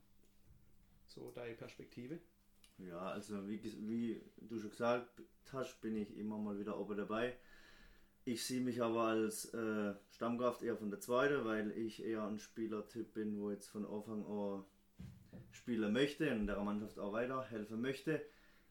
so 1.06 1.30
deine 1.30 1.54
Perspektive? 1.54 2.18
Ja, 2.78 3.10
also 3.10 3.48
wie, 3.48 3.62
wie 3.62 4.20
du 4.36 4.58
schon 4.58 4.70
gesagt 4.70 5.22
hast, 5.52 5.80
bin 5.80 5.96
ich 5.96 6.16
immer 6.16 6.38
mal 6.38 6.58
wieder 6.58 6.78
oben 6.78 6.96
dabei. 6.96 7.36
Ich 8.24 8.44
sehe 8.44 8.60
mich 8.60 8.82
aber 8.82 9.04
als 9.04 9.46
äh, 9.54 9.94
Stammkraft 10.10 10.62
eher 10.62 10.76
von 10.76 10.90
der 10.90 11.00
zweiten, 11.00 11.44
weil 11.44 11.70
ich 11.70 12.04
eher 12.04 12.24
ein 12.24 12.40
Spielertyp 12.40 13.14
bin, 13.14 13.40
wo 13.40 13.50
jetzt 13.50 13.68
von 13.68 13.86
Anfang 13.86 14.26
an 14.26 14.64
spielen 15.52 15.92
möchte 15.92 16.30
und 16.32 16.46
der 16.48 16.60
Mannschaft 16.60 16.98
auch 16.98 17.12
weiterhelfen 17.12 17.80
möchte. 17.80 18.20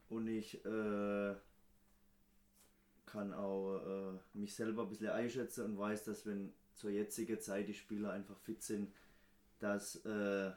Und 0.08 0.28
ich 0.28 0.64
äh, 0.64 1.34
kann 3.16 3.32
auch 3.32 3.78
äh, 3.78 4.18
mich 4.34 4.54
selber 4.54 4.82
ein 4.82 4.90
bisschen 4.90 5.08
einschätzen 5.08 5.64
und 5.64 5.78
weiß, 5.78 6.04
dass 6.04 6.26
wenn 6.26 6.52
zur 6.74 6.90
jetzigen 6.90 7.40
Zeit 7.40 7.66
die 7.66 7.72
Spieler 7.72 8.10
einfach 8.10 8.36
fit 8.40 8.62
sind, 8.62 8.92
dass 9.58 10.04
äh, 10.04 10.52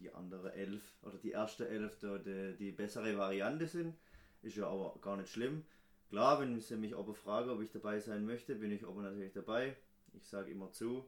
die 0.00 0.10
andere 0.14 0.54
elf 0.54 0.82
oder 1.02 1.18
die 1.18 1.32
erste 1.32 1.68
elf 1.68 1.98
die, 1.98 2.56
die 2.58 2.72
bessere 2.72 3.16
Variante 3.18 3.66
sind. 3.66 3.94
Ist 4.40 4.56
ja 4.56 4.66
aber 4.66 4.98
gar 5.02 5.18
nicht 5.18 5.30
schlimm. 5.30 5.66
Klar, 6.08 6.40
wenn 6.40 6.58
sie 6.58 6.76
mich 6.76 6.96
aber 6.96 7.14
fragen, 7.14 7.50
ob 7.50 7.60
ich 7.60 7.70
dabei 7.70 8.00
sein 8.00 8.24
möchte, 8.24 8.54
bin 8.54 8.72
ich 8.72 8.86
aber 8.86 9.02
natürlich 9.02 9.34
dabei. 9.34 9.76
Ich 10.14 10.26
sage 10.26 10.50
immer 10.50 10.72
zu. 10.72 11.04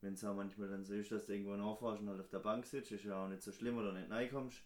Wenn 0.00 0.14
es 0.14 0.24
auch 0.24 0.34
manchmal 0.34 0.68
dann 0.68 0.84
so 0.84 0.94
ist, 0.94 1.12
dass 1.12 1.26
du 1.26 1.32
irgendwo 1.32 1.54
nachfährst 1.54 2.00
und 2.00 2.08
halt 2.08 2.20
auf 2.20 2.30
der 2.30 2.38
Bank 2.40 2.66
sitzt, 2.66 2.90
ist 2.90 3.04
ja 3.04 3.24
auch 3.24 3.28
nicht 3.28 3.42
so 3.42 3.52
schlimm 3.52 3.78
oder 3.78 3.92
nicht 3.92 4.10
reinkommst. 4.10 4.60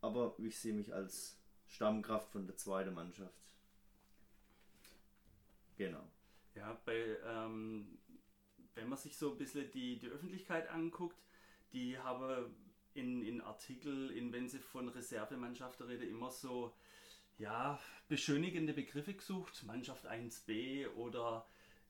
Aber 0.00 0.34
ich 0.38 0.58
sehe 0.58 0.74
mich 0.74 0.92
als 0.94 1.38
Stammkraft 1.66 2.30
von 2.30 2.46
der 2.46 2.56
zweiten 2.56 2.94
Mannschaft. 2.94 3.53
Genau. 5.76 6.08
Ja, 6.54 6.80
bei, 6.84 7.18
ähm, 7.26 7.98
wenn 8.74 8.88
man 8.88 8.98
sich 8.98 9.16
so 9.16 9.32
ein 9.32 9.38
bisschen 9.38 9.70
die, 9.72 9.98
die 9.98 10.08
Öffentlichkeit 10.08 10.68
anguckt, 10.68 11.18
die 11.72 11.98
haben 11.98 12.54
in, 12.94 13.22
in 13.22 13.40
Artikel, 13.40 14.10
in 14.10 14.32
wenn 14.32 14.48
sie 14.48 14.60
von 14.60 14.88
Reservemannschaften 14.88 15.86
reden, 15.86 16.08
immer 16.08 16.30
so 16.30 16.74
ja, 17.38 17.80
beschönigende 18.08 18.72
Begriffe 18.72 19.14
gesucht, 19.14 19.64
Mannschaft 19.64 20.06
1b 20.06 20.88
oder 20.94 21.46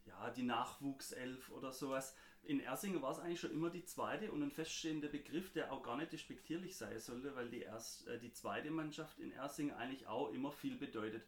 ja, 0.07 0.31
die 0.31 0.43
Nachwuchself 0.43 1.51
oder 1.51 1.73
sowas. 1.73 2.17
In 2.43 2.61
Ersingen 2.61 3.01
war 3.01 3.13
es 3.13 3.19
eigentlich 3.19 3.41
schon 3.41 3.53
immer 3.53 3.71
die 3.71 3.85
zweite 3.85 4.31
und 4.31 4.43
ein 4.43 4.51
feststehender 4.51 5.09
Begriff, 5.09 5.53
der 5.53 5.73
auch 5.73 5.83
gar 5.83 5.97
nicht 5.97 6.13
despektierlich 6.13 6.77
sein 6.77 6.99
sollte, 6.99 7.35
weil 7.37 7.49
die, 7.49 7.63
erst, 7.63 8.07
äh, 8.07 8.19
die 8.19 8.33
zweite 8.33 8.71
Mannschaft 8.71 9.19
in 9.19 9.33
Ersingen 9.33 9.75
eigentlich 9.75 10.07
auch 10.07 10.31
immer 10.33 10.53
viel 10.53 10.77
bedeutet. 10.77 11.27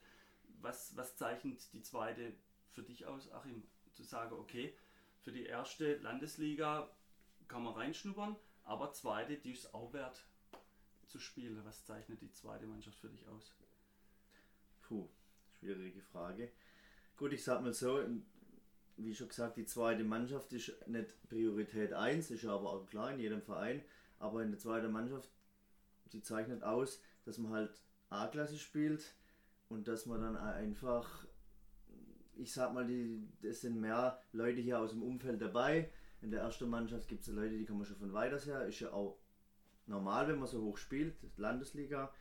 Was, 0.60 0.96
was 0.96 1.16
zeichnet 1.16 1.72
die 1.72 1.82
zweite 1.82 2.34
für 2.76 2.82
dich 2.82 3.06
aus, 3.06 3.32
Achim? 3.32 3.62
Zu 3.94 4.04
sagen, 4.04 4.34
okay, 4.34 4.76
für 5.22 5.32
die 5.32 5.46
erste 5.46 5.96
Landesliga 5.96 6.90
kann 7.48 7.64
man 7.64 7.72
reinschnuppern, 7.72 8.36
aber 8.64 8.92
zweite, 8.92 9.36
die 9.36 9.52
ist 9.52 9.74
auch 9.74 9.92
wert 9.92 10.24
zu 11.08 11.18
spielen. 11.18 11.58
Was 11.64 11.84
zeichnet 11.86 12.20
die 12.20 12.30
zweite 12.30 12.66
Mannschaft 12.66 12.98
für 12.98 13.08
dich 13.08 13.26
aus? 13.28 13.54
Puh, 14.82 15.08
schwierige 15.58 16.02
Frage. 16.02 16.52
Gut, 17.16 17.32
ich 17.32 17.42
sag 17.42 17.62
mal 17.62 17.72
so, 17.72 18.04
wie 18.98 19.14
schon 19.14 19.28
gesagt, 19.28 19.56
die 19.56 19.64
zweite 19.64 20.04
Mannschaft 20.04 20.52
ist 20.52 20.86
nicht 20.86 21.28
Priorität 21.28 21.94
1, 21.94 22.30
ist 22.30 22.44
aber 22.44 22.70
auch 22.70 22.86
klar 22.86 23.12
in 23.12 23.20
jedem 23.20 23.40
Verein. 23.40 23.82
Aber 24.18 24.42
in 24.42 24.50
der 24.50 24.58
zweiten 24.58 24.92
Mannschaft, 24.92 25.30
die 26.12 26.22
zeichnet 26.22 26.62
aus, 26.62 27.00
dass 27.24 27.38
man 27.38 27.52
halt 27.52 27.80
A-Klasse 28.10 28.58
spielt 28.58 29.14
und 29.68 29.88
dass 29.88 30.06
man 30.06 30.20
dann 30.20 30.36
einfach, 30.36 31.25
ich 32.36 32.52
sag 32.52 32.72
mal, 32.72 32.86
die, 32.86 33.26
es 33.42 33.60
sind 33.60 33.80
mehr 33.80 34.20
Leute 34.32 34.60
hier 34.60 34.78
aus 34.78 34.90
dem 34.90 35.02
Umfeld 35.02 35.40
dabei. 35.40 35.90
In 36.22 36.30
der 36.30 36.40
ersten 36.40 36.68
Mannschaft 36.68 37.08
gibt 37.08 37.22
es 37.22 37.28
Leute, 37.28 37.56
die 37.56 37.64
kommen 37.64 37.84
schon 37.84 37.96
von 37.96 38.12
weiters 38.12 38.46
her. 38.46 38.66
Ist 38.66 38.80
ja 38.80 38.92
auch 38.92 39.18
normal, 39.86 40.28
wenn 40.28 40.38
man 40.38 40.48
so 40.48 40.62
hoch 40.62 40.76
spielt, 40.76 41.14
Landesliga. 41.36 42.12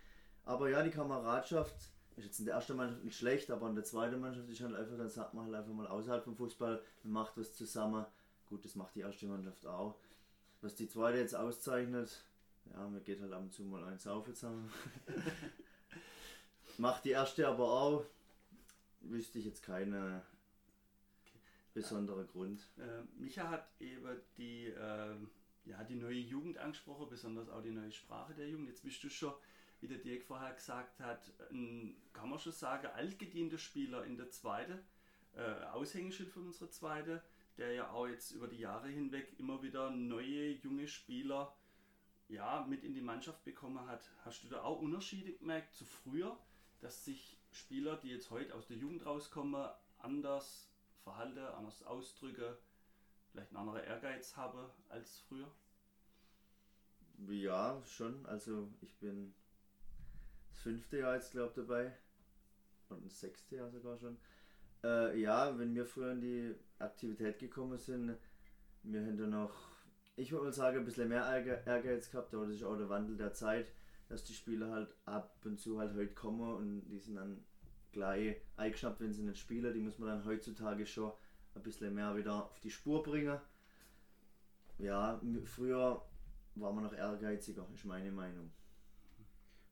Aber 0.43 0.69
ja, 0.69 0.83
die 0.83 0.91
Kameradschaft 0.91 1.75
ist 2.15 2.25
jetzt 2.25 2.39
in 2.39 2.45
der 2.45 2.55
ersten 2.55 2.77
Mannschaft 2.77 3.03
nicht 3.03 3.17
schlecht, 3.17 3.51
aber 3.51 3.67
in 3.67 3.75
der 3.75 3.83
zweiten 3.83 4.19
Mannschaft 4.19 4.49
ist 4.49 4.61
halt 4.61 4.75
einfach, 4.75 4.97
dann 4.97 5.09
sagt 5.09 5.33
man 5.33 5.45
halt 5.45 5.55
einfach 5.55 5.73
mal 5.73 5.87
außerhalb 5.87 6.23
vom 6.23 6.35
Fußball, 6.35 6.81
man 7.03 7.13
macht 7.13 7.37
was 7.37 7.53
zusammen. 7.53 8.05
Gut, 8.47 8.63
das 8.63 8.75
macht 8.75 8.95
die 8.95 9.01
erste 9.01 9.25
Mannschaft 9.25 9.65
auch. 9.65 9.95
Was 10.61 10.75
die 10.75 10.87
zweite 10.87 11.17
jetzt 11.17 11.35
auszeichnet, 11.35 12.23
ja, 12.71 12.87
mir 12.87 13.01
geht 13.01 13.21
halt 13.21 13.33
ab 13.33 13.41
und 13.41 13.53
zu 13.53 13.63
mal 13.63 13.83
eins 13.83 14.07
auf 14.07 14.25
zusammen. 14.25 14.71
macht 16.77 17.05
die 17.05 17.11
erste 17.11 17.47
aber 17.47 17.71
auch, 17.71 18.05
wüsste 19.09 19.39
ich 19.39 19.45
jetzt 19.45 19.63
keine 19.63 20.23
besondere 21.73 22.25
Grund. 22.25 22.61
Äh, 22.77 23.03
Micha 23.19 23.49
hat 23.49 23.69
eben 23.79 24.21
die, 24.37 24.67
äh, 24.67 25.15
ja, 25.65 25.83
die 25.83 25.95
neue 25.95 26.19
Jugend 26.19 26.57
angesprochen, 26.57 27.07
besonders 27.09 27.49
auch 27.49 27.61
die 27.61 27.71
neue 27.71 27.91
Sprache 27.91 28.33
der 28.33 28.47
Jugend. 28.47 28.69
Jetzt 28.69 28.83
bist 28.83 29.03
du 29.03 29.09
schon, 29.09 29.33
wie 29.81 29.87
der 29.87 29.97
Dirk 29.97 30.23
vorher 30.23 30.53
gesagt 30.53 30.99
hat, 30.99 31.31
ein, 31.51 31.95
kann 32.13 32.29
man 32.29 32.39
schon 32.39 32.53
sagen, 32.53 32.87
altgedienter 32.87 33.57
Spieler 33.57 34.05
in 34.05 34.17
der 34.17 34.29
zweiten, 34.31 34.79
äh, 35.35 35.65
Aushängeschild 35.73 36.29
von 36.29 36.47
unserer 36.47 36.71
zweite, 36.71 37.21
der 37.57 37.73
ja 37.73 37.91
auch 37.91 38.07
jetzt 38.07 38.31
über 38.31 38.47
die 38.47 38.59
Jahre 38.59 38.87
hinweg 38.87 39.37
immer 39.37 39.61
wieder 39.61 39.89
neue 39.89 40.51
junge 40.51 40.87
Spieler 40.87 41.53
ja, 42.29 42.65
mit 42.67 42.83
in 42.83 42.93
die 42.93 43.01
Mannschaft 43.01 43.43
bekommen 43.43 43.85
hat. 43.87 44.09
Hast 44.23 44.43
du 44.43 44.47
da 44.47 44.63
auch 44.63 44.81
Unterschiede 44.81 45.33
gemerkt 45.33 45.73
zu 45.73 45.85
früher, 45.85 46.37
dass 46.81 47.05
sich 47.05 47.34
Spieler, 47.55 47.97
die 47.97 48.09
jetzt 48.09 48.29
heute 48.31 48.53
aus 48.53 48.67
der 48.67 48.77
Jugend 48.77 49.05
rauskommen, 49.05 49.69
anders 49.99 50.69
verhalten, 51.03 51.39
anders 51.39 51.83
ausdrücken, 51.83 52.55
vielleicht 53.31 53.49
einen 53.49 53.57
anderen 53.67 53.83
Ehrgeiz 53.83 54.35
haben 54.35 54.59
als 54.89 55.19
früher? 55.19 55.49
Ja, 57.27 57.81
schon. 57.85 58.25
Also 58.25 58.69
ich 58.81 58.93
bin 58.97 59.33
das 60.49 60.59
fünfte 60.59 60.99
Jahr 60.99 61.15
jetzt 61.15 61.31
glaube 61.31 61.53
dabei. 61.55 61.93
Und 62.89 63.05
das 63.05 63.19
sechste 63.19 63.55
Jahr 63.55 63.69
sogar 63.69 63.97
schon. 63.97 64.17
Äh, 64.83 65.19
ja, 65.19 65.57
wenn 65.57 65.73
wir 65.73 65.85
früher 65.85 66.11
in 66.11 66.21
die 66.21 66.55
Aktivität 66.79 67.39
gekommen 67.39 67.77
sind, 67.77 68.17
wir 68.83 69.01
hätten 69.01 69.29
noch, 69.29 69.53
ich 70.17 70.31
würde 70.31 70.45
mal 70.45 70.53
sagen, 70.53 70.79
ein 70.79 70.85
bisschen 70.85 71.07
mehr 71.07 71.23
Ehrge- 71.23 71.65
Ehrgeiz 71.65 72.11
gehabt, 72.11 72.33
aber 72.33 72.45
das 72.45 72.55
ist 72.55 72.63
auch 72.63 72.77
der 72.77 72.89
Wandel 72.89 73.17
der 73.17 73.33
Zeit, 73.33 73.71
dass 74.07 74.23
die 74.23 74.33
Spieler 74.33 74.71
halt 74.71 74.95
ab 75.05 75.37
und 75.45 75.59
zu 75.59 75.79
halt 75.79 75.93
heute 75.93 76.13
kommen 76.13 76.55
und 76.55 76.87
die 76.87 76.99
sind 76.99 77.15
dann 77.15 77.43
gleich 77.91 78.37
eingeschnappt, 78.57 78.99
wenn 79.01 79.13
sie 79.13 79.23
nicht 79.23 79.39
spielen. 79.39 79.73
Die 79.73 79.79
muss 79.79 79.99
man 79.99 80.09
dann 80.09 80.25
heutzutage 80.25 80.85
schon 80.85 81.11
ein 81.55 81.63
bisschen 81.63 81.93
mehr 81.93 82.15
wieder 82.15 82.45
auf 82.45 82.59
die 82.59 82.71
Spur 82.71 83.01
bringen. 83.01 83.39
Ja, 84.77 85.21
früher 85.45 86.01
war 86.55 86.73
man 86.73 86.83
noch 86.83 86.93
ehrgeiziger, 86.93 87.67
ist 87.73 87.85
meine 87.85 88.11
Meinung. 88.11 88.51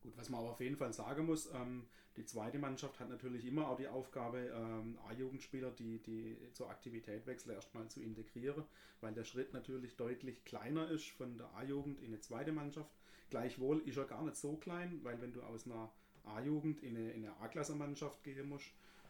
Gut, 0.01 0.17
was 0.17 0.29
man 0.29 0.41
aber 0.41 0.51
auf 0.51 0.59
jeden 0.59 0.75
Fall 0.75 0.91
sagen 0.91 1.25
muss, 1.25 1.49
ähm, 1.53 1.85
die 2.17 2.25
zweite 2.25 2.59
Mannschaft 2.59 2.99
hat 2.99 3.09
natürlich 3.09 3.45
immer 3.45 3.69
auch 3.69 3.77
die 3.77 3.87
Aufgabe, 3.87 4.51
ähm, 4.53 4.97
A-Jugendspieler, 5.07 5.71
die, 5.71 5.99
die 5.99 6.37
zur 6.53 6.69
Aktivität 6.69 7.25
wechseln, 7.25 7.55
erstmal 7.55 7.87
zu 7.87 8.01
integrieren, 8.01 8.63
weil 9.01 9.13
der 9.13 9.23
Schritt 9.23 9.53
natürlich 9.53 9.95
deutlich 9.95 10.43
kleiner 10.43 10.89
ist 10.89 11.09
von 11.09 11.37
der 11.37 11.53
A-Jugend 11.55 11.99
in 11.99 12.07
eine 12.07 12.19
zweite 12.19 12.51
Mannschaft. 12.51 12.91
Gleichwohl 13.33 13.79
ist 13.87 13.97
er 13.97 14.05
gar 14.05 14.21
nicht 14.21 14.35
so 14.35 14.57
klein, 14.57 14.99
weil 15.01 15.19
wenn 15.19 15.33
du 15.33 15.41
aus 15.41 15.65
einer 15.65 15.91
A-Jugend 16.23 16.83
in 16.83 16.95
eine, 16.95 17.11
in 17.13 17.25
eine 17.25 17.35
A-Klasse-Mannschaft 17.37 18.23
gehen 18.23 18.47
musst, 18.47 18.67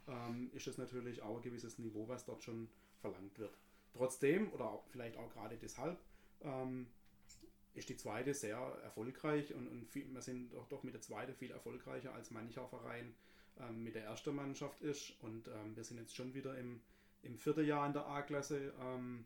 ähm, 0.07 0.49
ist 0.53 0.65
das 0.65 0.77
natürlich 0.77 1.21
auch 1.21 1.35
ein 1.35 1.41
gewisses 1.41 1.77
Niveau, 1.77 2.07
was 2.07 2.23
dort 2.23 2.41
schon 2.41 2.69
verlangt 3.01 3.37
wird. 3.37 3.57
Trotzdem, 3.91 4.49
oder 4.53 4.69
auch, 4.69 4.87
vielleicht 4.87 5.17
auch 5.17 5.29
gerade 5.33 5.57
deshalb, 5.57 5.99
ähm, 6.39 6.87
ist 7.73 7.89
die 7.89 7.97
zweite 7.97 8.33
sehr 8.33 8.59
erfolgreich 8.81 9.53
und, 9.53 9.67
und 9.67 9.89
viel, 9.89 10.07
wir 10.13 10.21
sind 10.21 10.53
doch, 10.53 10.69
doch 10.69 10.83
mit 10.83 10.93
der 10.93 11.01
zweiten 11.01 11.35
viel 11.35 11.51
erfolgreicher 11.51 12.13
als 12.13 12.31
mancher 12.31 12.65
Verein 12.69 13.13
ähm, 13.59 13.83
mit 13.83 13.95
der 13.95 14.05
ersten 14.05 14.33
Mannschaft 14.33 14.81
ist. 14.81 15.21
Und 15.21 15.49
ähm, 15.49 15.75
wir 15.75 15.83
sind 15.83 15.97
jetzt 15.97 16.15
schon 16.15 16.33
wieder 16.33 16.57
im, 16.57 16.79
im 17.23 17.37
vierten 17.37 17.65
Jahr 17.65 17.85
in 17.87 17.91
der 17.91 18.07
A-Klasse. 18.07 18.73
Ähm, 18.79 19.25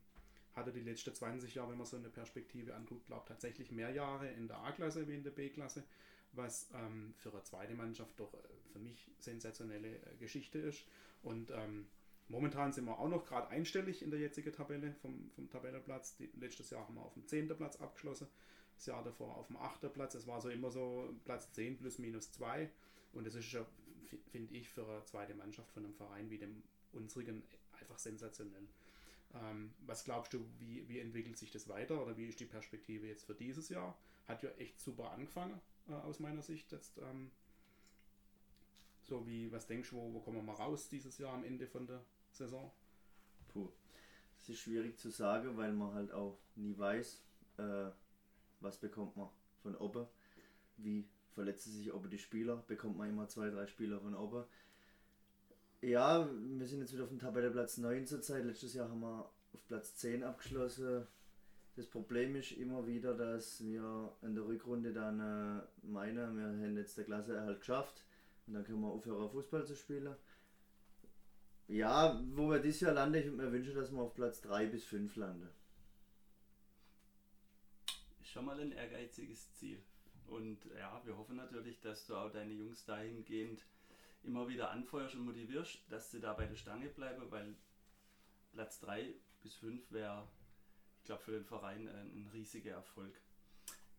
hatte 0.58 0.74
die 0.74 0.82
letzten 0.82 1.14
20 1.14 1.56
Jahre, 1.56 1.70
wenn 1.72 1.78
man 1.78 1.88
so 1.88 1.98
eine 1.98 2.10
Perspektive 2.10 2.76
anguckt, 2.76 3.06
glaube 3.06 3.22
ich, 3.24 3.28
tatsächlich 3.30 3.72
mehr 3.72 3.92
Jahre 3.92 4.28
in 4.32 4.48
der 4.48 4.58
A-Klasse 4.58 5.08
wie 5.08 5.16
in 5.16 5.24
der 5.24 5.32
B-Klasse, 5.32 5.84
was 6.34 6.70
ähm, 6.74 7.14
für 7.18 7.32
eine 7.32 7.44
zweite 7.44 7.76
Mannschaft 7.76 8.20
doch 8.20 8.34
äh, 8.34 8.38
für 8.74 8.80
mich 8.80 9.10
sensationelle 9.20 9.96
äh, 9.96 10.16
Geschichte 10.20 10.58
ist. 10.60 10.86
Und 11.22 11.52
ähm, 11.52 11.88
momentan 12.28 12.74
sind 12.74 12.86
wir 12.86 13.00
auch 13.00 13.08
noch 13.08 13.26
gerade 13.26 13.48
einstellig 13.50 14.02
in 14.02 14.10
der 14.10 14.20
jetzigen 14.20 14.52
Tabelle 14.52 14.94
vom, 15.02 15.30
vom 15.36 15.50
Tabellenplatz. 15.50 16.18
Letztes 16.40 16.72
Jahr 16.72 16.88
haben 16.88 16.96
wir 16.96 17.04
auf 17.04 17.14
dem 17.14 17.28
10. 17.28 17.50
Platz 17.56 17.78
abgeschlossen, 17.78 18.28
das 18.76 18.88
Jahr 18.88 19.04
davor 19.04 19.38
auf 19.38 19.48
dem 19.48 19.58
8. 19.58 19.94
Platz. 19.94 20.16
Es 20.16 20.28
war 20.28 20.42
so 20.42 20.50
immer 20.50 20.72
so 20.72 21.14
Platz 21.24 21.52
10 21.54 21.78
plus 21.78 22.00
minus 22.00 22.32
2. 22.32 22.70
Und 23.14 23.26
das 23.26 23.36
ist 23.36 23.52
ja, 23.52 23.66
finde 24.32 24.56
ich, 24.56 24.70
für 24.70 24.88
eine 24.88 25.06
zweite 25.06 25.36
Mannschaft 25.36 25.72
von 25.72 25.86
einem 25.86 25.94
Verein 25.94 26.30
wie 26.30 26.40
dem 26.40 26.64
unsrigen 26.94 27.44
einfach 27.80 28.00
sensationell. 28.00 28.68
Ähm, 29.34 29.74
was 29.86 30.04
glaubst 30.04 30.34
du, 30.34 30.46
wie, 30.60 30.88
wie 30.88 31.00
entwickelt 31.00 31.38
sich 31.38 31.52
das 31.52 31.68
weiter 31.68 32.02
oder 32.02 32.18
wie 32.18 32.28
ist 32.28 32.40
die 32.40 32.46
Perspektive 32.46 33.08
jetzt 33.08 33.26
für 33.26 33.36
dieses 33.36 33.70
Jahr? 33.70 33.98
Hat 34.28 34.44
ja 34.44 34.50
echt 34.52 34.80
super 34.80 35.12
angefangen, 35.12 35.60
äh, 35.90 35.94
aus 35.94 36.20
meiner 36.20 36.42
Sicht 36.42 36.72
jetzt. 36.72 36.98
Ähm, 36.98 37.32
so 39.04 39.26
wie, 39.26 39.52
was 39.52 39.68
denkst 39.68 39.90
du, 39.92 39.96
wo, 39.98 40.14
wo 40.14 40.20
kommen 40.20 40.38
wir 40.38 40.44
mal 40.44 40.54
raus 40.54 40.90
dieses 40.90 41.18
Jahr 41.18 41.34
am 41.34 41.44
Ende 41.44 41.68
von 41.68 41.88
der 41.88 42.04
Saison? 42.32 42.72
Puh, 43.48 43.70
das 44.38 44.50
ist 44.50 44.60
schwierig 44.60 44.98
zu 44.98 45.10
sagen, 45.10 45.56
weil 45.58 45.74
man 45.74 45.94
halt 45.94 46.12
auch 46.12 46.38
nie 46.56 46.78
weiß, 46.78 47.22
äh, 47.58 47.90
was 48.60 48.78
bekommt 48.78 49.16
man 49.16 49.30
von 49.62 49.76
oben, 49.76 50.08
wie 50.78 51.08
verletzen 51.34 51.72
sich 51.72 51.94
oben 51.94 52.10
die 52.10 52.18
Spieler, 52.18 52.58
bekommt 52.68 52.98
man 52.98 53.10
immer 53.10 53.28
zwei, 53.30 53.50
drei 53.50 53.68
Spieler 53.68 54.00
von 54.00 54.16
oben 54.16 54.44
ja, 55.82 56.28
wir 56.30 56.68
sind 56.68 56.80
jetzt 56.80 56.94
wieder 56.94 57.04
auf 57.04 57.10
dem 57.10 57.20
Tabellenplatz 57.20 57.78
9 57.78 58.06
zurzeit. 58.06 58.46
Letztes 58.46 58.74
Jahr 58.74 58.90
haben 58.90 59.02
wir 59.02 59.30
auf 59.54 59.68
Platz 59.68 59.96
10 59.96 60.24
abgeschlossen. 60.24 61.08
Das 61.76 61.86
Problem 61.86 62.36
ist 62.36 62.54
immer 62.54 62.88
wieder, 62.88 63.14
dass 63.14 63.64
wir 63.64 64.12
in 64.24 64.34
der 64.34 64.46
Rückrunde 64.46 64.94
dann 64.94 65.20
äh, 65.20 65.62
meinen, 65.86 66.36
wir 66.36 66.46
haben 66.46 66.78
jetzt 66.78 66.98
der 66.98 67.06
Klasseerhalt 67.06 67.60
geschafft 67.60 68.04
und 68.48 68.56
dann 68.56 68.64
können 68.64 68.82
wir 68.82 68.88
aufhören, 68.88 69.30
Fußball 69.30 69.66
zu 69.66 69.76
spielen. 69.76 70.16
Ja, 71.68 72.20
wo 72.34 72.50
wir 72.50 72.60
dieses 72.60 72.82
Jahr 72.82 72.94
landen, 72.94 73.20
ich 73.20 73.26
würde 73.26 73.38
mir 73.38 73.52
wünschen, 73.52 73.76
dass 73.76 73.92
wir 73.92 74.00
auf 74.00 74.16
Platz 74.16 74.42
3 74.42 74.66
bis 74.68 74.86
5 74.86 75.16
landen. 75.18 75.50
Schon 78.24 78.46
mal 78.46 78.60
ein 78.60 78.72
ehrgeiziges 78.72 79.54
Ziel. 79.54 79.80
Und 80.28 80.58
ja, 80.78 81.02
wir 81.06 81.16
hoffen 81.16 81.36
natürlich, 81.36 81.80
dass 81.82 82.08
du 82.08 82.16
auch 82.16 82.32
deine 82.32 82.54
Jungs 82.54 82.86
dahingehend 82.86 83.64
immer 84.24 84.48
wieder 84.48 84.72
anfeuerst 84.72 85.16
und 85.16 85.26
motivierst, 85.26 85.80
dass 85.90 86.12
sie 86.12 86.20
da 86.20 86.34
bei 86.34 86.46
der 86.46 86.56
Stange 86.56 86.90
bleiben, 86.90 87.30
weil 87.32 87.56
Platz 88.52 88.80
3 88.82 89.14
bis 89.42 89.56
5 89.56 89.92
wäre, 89.92 90.28
ich 91.00 91.06
glaube, 91.06 91.24
für 91.24 91.32
den 91.32 91.46
Verein 91.46 91.88
ein, 91.88 92.12
ein 92.14 92.30
riesiger 92.34 92.72
Erfolg. 92.72 93.14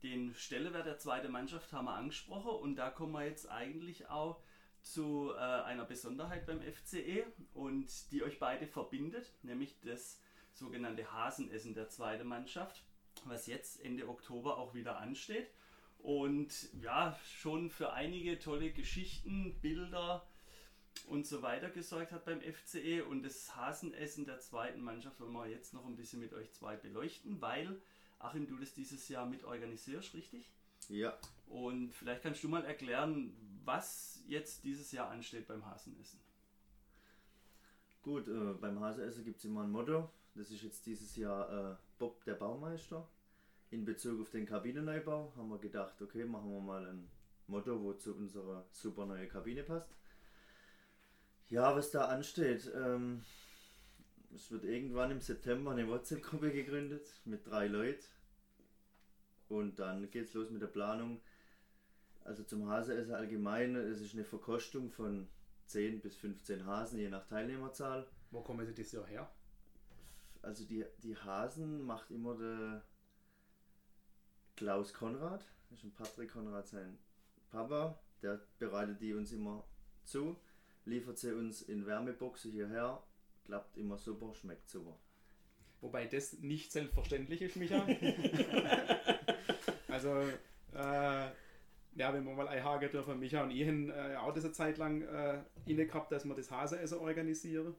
Den 0.02 0.34
Stellenwert 0.34 0.86
der 0.86 0.98
zweiten 0.98 1.32
Mannschaft 1.32 1.72
haben 1.72 1.86
wir 1.86 1.94
angesprochen 1.94 2.50
und 2.50 2.76
da 2.76 2.90
kommen 2.90 3.12
wir 3.12 3.24
jetzt 3.24 3.50
eigentlich 3.50 4.08
auch 4.08 4.40
zu 4.82 5.32
äh, 5.34 5.38
einer 5.38 5.84
Besonderheit 5.84 6.46
beim 6.46 6.62
FCE 6.62 7.26
und 7.52 8.12
die 8.12 8.22
euch 8.22 8.38
beide 8.38 8.66
verbindet, 8.66 9.32
nämlich 9.42 9.80
das 9.80 10.20
sogenannte 10.52 11.12
Hasenessen 11.12 11.74
der 11.74 11.88
zweiten 11.88 12.28
Mannschaft, 12.28 12.84
was 13.24 13.46
jetzt 13.46 13.84
Ende 13.84 14.08
Oktober 14.08 14.58
auch 14.58 14.74
wieder 14.74 14.98
ansteht 14.98 15.50
und 15.98 16.52
ja, 16.82 17.18
schon 17.40 17.70
für 17.70 17.92
einige 17.92 18.38
tolle 18.38 18.70
Geschichten, 18.70 19.58
Bilder 19.60 20.26
und 21.06 21.26
so 21.26 21.42
weiter 21.42 21.70
gesorgt 21.70 22.12
hat 22.12 22.24
beim 22.24 22.40
FCE 22.40 23.04
und 23.04 23.22
das 23.22 23.54
Hasenessen 23.56 24.24
der 24.24 24.40
zweiten 24.40 24.80
Mannschaft 24.80 25.20
wollen 25.20 25.32
wir 25.32 25.46
jetzt 25.46 25.74
noch 25.74 25.86
ein 25.86 25.96
bisschen 25.96 26.20
mit 26.20 26.32
euch 26.32 26.52
zwei 26.52 26.76
beleuchten, 26.76 27.40
weil 27.40 27.80
Achim, 28.18 28.46
du 28.46 28.56
das 28.56 28.74
dieses 28.74 29.08
Jahr 29.08 29.26
mit 29.26 29.44
organisierst, 29.44 30.14
richtig? 30.14 30.50
Ja. 30.88 31.16
Und 31.48 31.94
vielleicht 31.94 32.22
kannst 32.22 32.42
du 32.42 32.48
mal 32.48 32.64
erklären, 32.64 33.32
was 33.64 34.22
jetzt 34.26 34.64
dieses 34.64 34.90
Jahr 34.92 35.10
ansteht 35.10 35.46
beim 35.46 35.64
Hasenessen. 35.64 36.18
Gut, 38.02 38.26
äh, 38.28 38.54
beim 38.60 38.80
Hasenessen 38.80 39.24
gibt 39.24 39.38
es 39.38 39.44
immer 39.44 39.62
ein 39.62 39.70
Motto. 39.70 40.10
Das 40.34 40.50
ist 40.50 40.62
jetzt 40.62 40.86
dieses 40.86 41.16
Jahr 41.16 41.72
äh, 41.72 41.76
Bob 41.98 42.24
der 42.24 42.34
Baumeister 42.34 43.08
in 43.70 43.84
Bezug 43.84 44.22
auf 44.22 44.30
den 44.30 44.46
Kabinenneubau 44.46 45.32
haben 45.36 45.48
wir 45.48 45.58
gedacht, 45.58 46.00
okay, 46.00 46.24
machen 46.24 46.50
wir 46.50 46.60
mal 46.60 46.86
ein 46.86 47.08
Motto, 47.46 47.82
wo 47.82 47.92
zu 47.94 48.14
unserer 48.14 48.66
super 48.72 49.06
neue 49.06 49.26
Kabine 49.26 49.62
passt. 49.62 49.94
Ja, 51.48 51.74
was 51.74 51.90
da 51.90 52.06
ansteht, 52.06 52.70
ähm, 52.74 53.24
es 54.34 54.50
wird 54.50 54.64
irgendwann 54.64 55.10
im 55.10 55.20
September 55.20 55.70
eine 55.70 55.88
WhatsApp-Gruppe 55.88 56.52
gegründet 56.52 57.08
mit 57.24 57.46
drei 57.46 57.66
Leuten. 57.66 58.04
Und 59.48 59.78
dann 59.78 60.10
geht 60.10 60.26
es 60.26 60.34
los 60.34 60.50
mit 60.50 60.60
der 60.60 60.66
Planung. 60.66 61.20
Also 62.24 62.42
zum 62.42 62.68
Hasenessen 62.68 63.14
allgemein, 63.14 63.74
es 63.76 64.02
ist 64.02 64.12
eine 64.12 64.24
Verkostung 64.24 64.90
von 64.90 65.26
10 65.66 66.00
bis 66.00 66.16
15 66.16 66.66
Hasen, 66.66 66.98
je 66.98 67.08
nach 67.08 67.26
Teilnehmerzahl. 67.26 68.06
Wo 68.30 68.42
kommen 68.42 68.66
sie 68.66 68.74
dieses 68.74 68.92
Jahr 68.92 69.06
her? 69.06 69.30
Also 70.42 70.64
die, 70.64 70.84
die 71.02 71.16
Hasen 71.16 71.82
macht 71.82 72.10
immer 72.10 72.36
der 72.36 72.84
Klaus 74.58 74.92
Konrad, 74.92 75.44
das 75.70 75.78
ist 75.78 75.84
ein 75.84 75.92
Patrick 75.92 76.32
Konrad 76.32 76.66
sein 76.66 76.98
Papa, 77.52 77.96
der 78.22 78.40
bereitet 78.58 79.00
die 79.00 79.14
uns 79.14 79.30
immer 79.30 79.62
zu, 80.02 80.36
liefert 80.84 81.16
sie 81.16 81.32
uns 81.32 81.62
in 81.62 81.86
Wärmeboxen 81.86 82.50
hierher, 82.50 83.00
klappt 83.44 83.76
immer 83.76 83.98
super, 83.98 84.34
schmeckt 84.34 84.68
super. 84.68 84.98
Wobei 85.80 86.06
das 86.06 86.40
nicht 86.40 86.72
selbstverständlich 86.72 87.40
ist, 87.40 87.54
Micha. 87.54 87.86
also, 89.88 90.22
äh, 90.72 91.28
ja, 91.94 92.12
wenn 92.12 92.24
wir 92.24 92.34
mal 92.34 92.48
einhaken 92.48 92.90
dürfen, 92.90 93.20
Micha 93.20 93.44
und 93.44 93.52
ich 93.52 93.64
haben 93.64 93.90
äh, 93.90 94.16
auch 94.16 94.34
diese 94.34 94.50
Zeit 94.50 94.76
lang 94.76 95.02
äh, 95.02 95.38
inne 95.66 95.86
gehabt, 95.86 96.10
dass 96.10 96.24
wir 96.24 96.34
das 96.34 96.50
Haseessen 96.50 96.98
organisieren. 96.98 97.76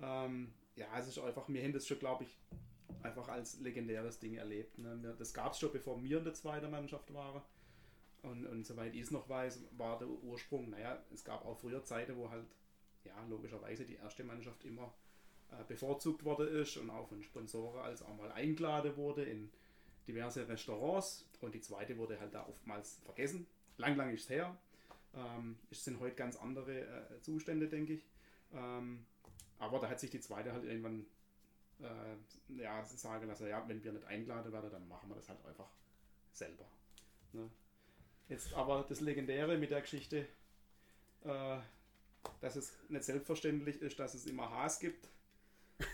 Ähm, 0.00 0.52
ja, 0.76 0.86
es 0.96 1.08
ist 1.08 1.18
einfach, 1.18 1.48
wir 1.48 1.60
haben 1.64 1.72
das 1.72 1.84
schon, 1.84 1.98
glaube 1.98 2.22
ich, 2.22 2.38
einfach 3.02 3.28
als 3.28 3.60
legendäres 3.60 4.18
Ding 4.18 4.34
erlebt. 4.34 4.78
Ne? 4.78 5.14
Das 5.18 5.32
gab 5.34 5.52
es 5.52 5.58
schon, 5.58 5.72
bevor 5.72 6.02
wir 6.02 6.18
in 6.18 6.24
der 6.24 6.34
zweiten 6.34 6.70
Mannschaft 6.70 7.12
waren. 7.12 7.42
Und, 8.22 8.46
und 8.46 8.64
soweit 8.64 8.94
ich 8.94 9.02
es 9.02 9.10
noch 9.10 9.28
weiß, 9.28 9.64
war 9.76 9.98
der 9.98 10.08
Ursprung, 10.08 10.70
naja, 10.70 11.02
es 11.12 11.24
gab 11.24 11.44
auch 11.44 11.58
früher 11.58 11.82
Zeiten, 11.84 12.16
wo 12.16 12.30
halt, 12.30 12.46
ja, 13.04 13.14
logischerweise 13.28 13.84
die 13.84 13.96
erste 13.96 14.22
Mannschaft 14.22 14.64
immer 14.64 14.94
äh, 15.50 15.64
bevorzugt 15.66 16.24
worden 16.24 16.48
ist 16.48 16.76
und 16.76 16.88
auch 16.90 17.08
von 17.08 17.22
Sponsoren 17.22 17.80
als 17.80 18.02
auch 18.02 18.16
mal 18.16 18.30
eingeladen 18.30 18.96
wurde 18.96 19.24
in 19.24 19.50
diverse 20.06 20.46
Restaurants. 20.48 21.28
Und 21.40 21.54
die 21.54 21.60
zweite 21.60 21.98
wurde 21.98 22.20
halt 22.20 22.32
da 22.32 22.46
oftmals 22.46 23.00
vergessen. 23.04 23.46
Lang, 23.76 23.96
lang 23.96 24.14
ist 24.14 24.22
es 24.22 24.30
her. 24.30 24.56
Ähm, 25.14 25.58
es 25.70 25.84
sind 25.84 25.98
heute 25.98 26.14
ganz 26.14 26.36
andere 26.36 26.80
äh, 26.80 27.20
Zustände, 27.22 27.68
denke 27.68 27.94
ich. 27.94 28.06
Ähm, 28.54 29.04
aber 29.58 29.78
da 29.78 29.88
hat 29.88 30.00
sich 30.00 30.10
die 30.10 30.20
zweite 30.20 30.52
halt 30.52 30.64
irgendwann 30.64 31.06
äh, 31.82 32.60
ja, 32.60 32.84
sagen 32.84 33.26
lassen, 33.26 33.48
ja, 33.48 33.66
wenn 33.68 33.82
wir 33.82 33.92
nicht 33.92 34.06
eingeladen 34.06 34.52
werden, 34.52 34.70
dann 34.70 34.88
machen 34.88 35.08
wir 35.08 35.16
das 35.16 35.28
halt 35.28 35.44
einfach 35.46 35.68
selber. 36.32 36.64
Ne? 37.32 37.48
Jetzt 38.28 38.54
aber 38.54 38.84
das 38.88 39.00
Legendäre 39.00 39.58
mit 39.58 39.70
der 39.70 39.80
Geschichte, 39.80 40.26
äh, 41.24 41.58
dass 42.40 42.56
es 42.56 42.72
nicht 42.88 43.04
selbstverständlich 43.04 43.80
ist, 43.82 43.98
dass 43.98 44.14
es 44.14 44.26
immer 44.26 44.50
Haas 44.50 44.80
gibt. 44.80 45.08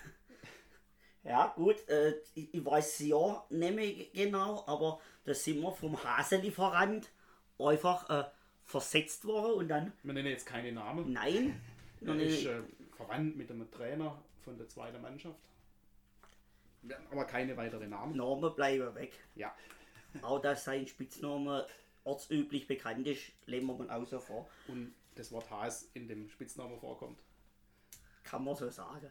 Ja, 1.25 1.53
gut, 1.57 1.87
äh, 1.89 2.15
ich, 2.35 2.55
ich 2.55 2.65
weiß 2.65 3.01
ja 3.01 3.45
nicht 3.51 3.75
mehr 3.75 3.93
genau, 4.15 4.65
aber 4.67 4.99
da 5.25 5.35
sind 5.35 5.61
wir 5.61 5.73
vom 5.73 6.03
Haselieferant 6.03 7.11
einfach 7.59 8.09
äh, 8.09 8.31
versetzt 8.65 9.27
worden 9.27 9.59
und 9.59 9.69
dann. 9.69 9.93
Wir 10.05 10.15
nennen 10.15 10.29
jetzt 10.29 10.47
keine 10.47 10.73
Namen. 10.73 11.13
Nein. 11.13 11.61
Er 12.01 12.15
ist 12.15 12.47
äh, 12.47 12.61
verwandt 12.97 13.37
mit 13.37 13.51
einem 13.51 13.69
Trainer 13.73 14.23
von 14.45 14.57
der 14.57 14.69
zweiten 14.69 15.03
Mannschaft. 15.03 15.37
Aber 17.11 17.25
keine 17.25 17.57
weiteren 17.57 17.91
Namen. 17.91 18.17
Namen 18.17 18.55
bleiben 18.55 18.95
weg. 18.95 19.13
Ja. 19.35 19.55
Auch 20.23 20.41
dass 20.41 20.65
sein 20.65 20.87
Spitzname 20.87 21.67
ortsüblich 22.05 22.67
bekannt 22.67 23.07
ist, 23.07 23.33
lehnen 23.47 23.67
wir 23.67 23.75
mal 23.75 23.91
außer 23.91 24.21
vor. 24.21 24.49
Und 24.69 24.95
das 25.15 25.33
Wort 25.33 25.51
Haas 25.51 25.89
in 25.95 26.09
dem 26.09 26.29
Spitznamen 26.29 26.79
vorkommt. 26.79 27.19
Kann 28.25 28.45
man 28.45 28.55
so 28.55 28.71
sagen. 28.71 29.11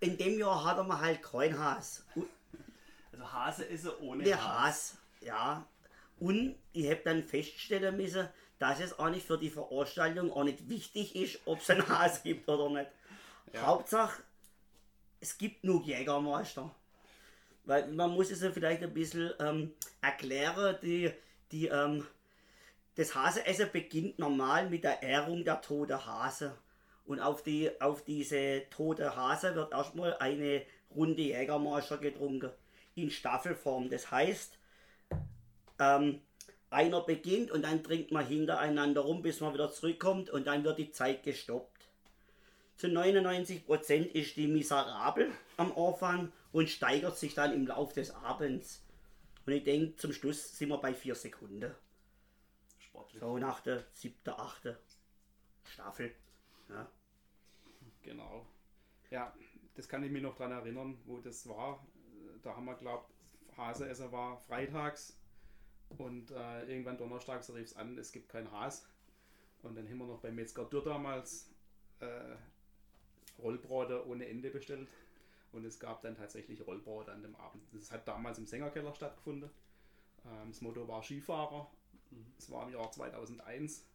In 0.00 0.16
dem 0.16 0.38
Jahr 0.38 0.64
hat 0.64 0.78
er 0.78 0.84
mal 0.84 1.00
halt 1.00 1.22
kein 1.22 1.58
Haas. 1.58 2.04
Also 3.12 3.32
Hase 3.32 3.64
ist 3.64 3.84
er 3.84 4.00
ohne 4.00 4.24
Der 4.24 4.42
Haas. 4.42 4.94
Haas, 4.94 4.98
ja. 5.20 5.66
Und 6.20 6.56
ich 6.72 6.86
habe 6.86 7.00
dann 7.04 7.22
feststellen 7.24 7.96
müssen, 7.96 8.28
dass 8.58 8.80
es 8.80 8.98
eigentlich 8.98 9.24
für 9.24 9.38
die 9.38 9.50
Veranstaltung 9.50 10.32
auch 10.32 10.44
nicht 10.44 10.68
wichtig 10.68 11.14
ist, 11.16 11.40
ob 11.46 11.60
es 11.60 11.70
einen 11.70 11.88
Hase 11.88 12.22
gibt 12.22 12.48
oder 12.48 12.68
nicht. 12.70 12.90
Ja. 13.52 13.66
Hauptsache, 13.66 14.22
es 15.20 15.36
gibt 15.38 15.62
genug 15.62 15.86
Jägermeister. 15.86 16.70
Weil 17.64 17.88
man 17.88 18.10
muss 18.12 18.30
es 18.30 18.40
ja 18.40 18.50
vielleicht 18.50 18.82
ein 18.82 18.94
bisschen 18.94 19.32
ähm, 19.40 19.72
erklären, 20.00 20.76
die, 20.82 21.10
die, 21.52 21.68
ähm, 21.68 22.06
das 22.94 23.14
Haseessen 23.14 23.70
beginnt 23.72 24.18
normal 24.18 24.70
mit 24.70 24.84
der 24.84 25.02
Ehrung 25.02 25.44
der 25.44 25.60
toten 25.60 26.04
Hase. 26.04 26.56
Und 27.04 27.20
auf, 27.20 27.42
die, 27.42 27.70
auf 27.80 28.04
diese 28.04 28.64
tote 28.70 29.14
Hase 29.14 29.54
wird 29.54 29.72
erstmal 29.72 30.16
eine 30.18 30.62
Runde 30.94 31.22
Jägermeister 31.22 31.98
getrunken. 31.98 32.50
In 32.94 33.10
Staffelform. 33.10 33.90
Das 33.90 34.10
heißt, 34.10 34.58
ähm, 35.78 36.20
einer 36.70 37.00
beginnt 37.02 37.50
und 37.50 37.62
dann 37.62 37.82
trinkt 37.82 38.12
man 38.12 38.26
hintereinander 38.26 39.02
rum, 39.02 39.22
bis 39.22 39.40
man 39.40 39.54
wieder 39.54 39.70
zurückkommt 39.70 40.30
und 40.30 40.46
dann 40.46 40.64
wird 40.64 40.78
die 40.78 40.90
Zeit 40.90 41.22
gestoppt. 41.22 41.87
Zu 42.78 42.86
99% 42.86 44.06
ist 44.12 44.36
die 44.36 44.46
miserabel 44.46 45.32
am 45.56 45.76
Anfang 45.76 46.32
und 46.52 46.70
steigert 46.70 47.18
sich 47.18 47.34
dann 47.34 47.52
im 47.52 47.66
Laufe 47.66 47.94
des 47.94 48.12
Abends. 48.12 48.84
Und 49.44 49.52
ich 49.52 49.64
denke, 49.64 49.96
zum 49.96 50.12
Schluss 50.12 50.56
sind 50.56 50.68
wir 50.68 50.78
bei 50.78 50.94
4 50.94 51.16
Sekunden. 51.16 51.74
Sportlich. 52.78 53.20
So 53.20 53.36
nach 53.38 53.60
der 53.60 53.84
siebten, 53.92 54.30
achten 54.30 54.76
Staffel. 55.64 56.14
Ja. 56.68 56.88
Genau. 58.02 58.46
Ja, 59.10 59.34
das 59.74 59.88
kann 59.88 60.04
ich 60.04 60.12
mich 60.12 60.22
noch 60.22 60.36
dran 60.36 60.52
erinnern, 60.52 60.96
wo 61.04 61.18
das 61.18 61.48
war. 61.48 61.84
Da 62.42 62.54
haben 62.54 62.66
wir 62.66 62.76
glaubt, 62.76 63.10
Haseessen 63.56 64.12
war 64.12 64.38
freitags 64.38 65.18
und 65.96 66.30
äh, 66.30 66.64
irgendwann 66.66 66.96
donnerstags 66.96 67.52
rief 67.52 67.66
es 67.66 67.76
an, 67.76 67.98
es 67.98 68.12
gibt 68.12 68.28
kein 68.28 68.48
Has. 68.52 68.86
Und 69.62 69.74
dann 69.74 69.88
haben 69.88 69.98
wir 69.98 70.06
noch 70.06 70.20
bei 70.20 70.30
Metzger 70.30 70.64
Dürr 70.64 70.84
damals 70.84 71.50
äh, 71.98 72.36
Rollbraten 73.38 74.02
ohne 74.02 74.26
Ende 74.28 74.50
bestellt. 74.50 74.88
Und 75.52 75.64
es 75.64 75.78
gab 75.80 76.02
dann 76.02 76.16
tatsächlich 76.16 76.66
Rollbraten 76.66 77.12
an 77.14 77.22
dem 77.22 77.34
Abend. 77.36 77.62
Das 77.72 77.90
hat 77.90 78.06
damals 78.06 78.38
im 78.38 78.46
Sängerkeller 78.46 78.94
stattgefunden. 78.94 79.50
Ähm, 80.26 80.48
das 80.50 80.60
Motto 80.60 80.86
war 80.86 81.02
Skifahrer. 81.02 81.70
Es 82.38 82.50
war 82.50 82.66
im 82.66 82.74
Jahr 82.74 82.90
2001. 82.90 83.86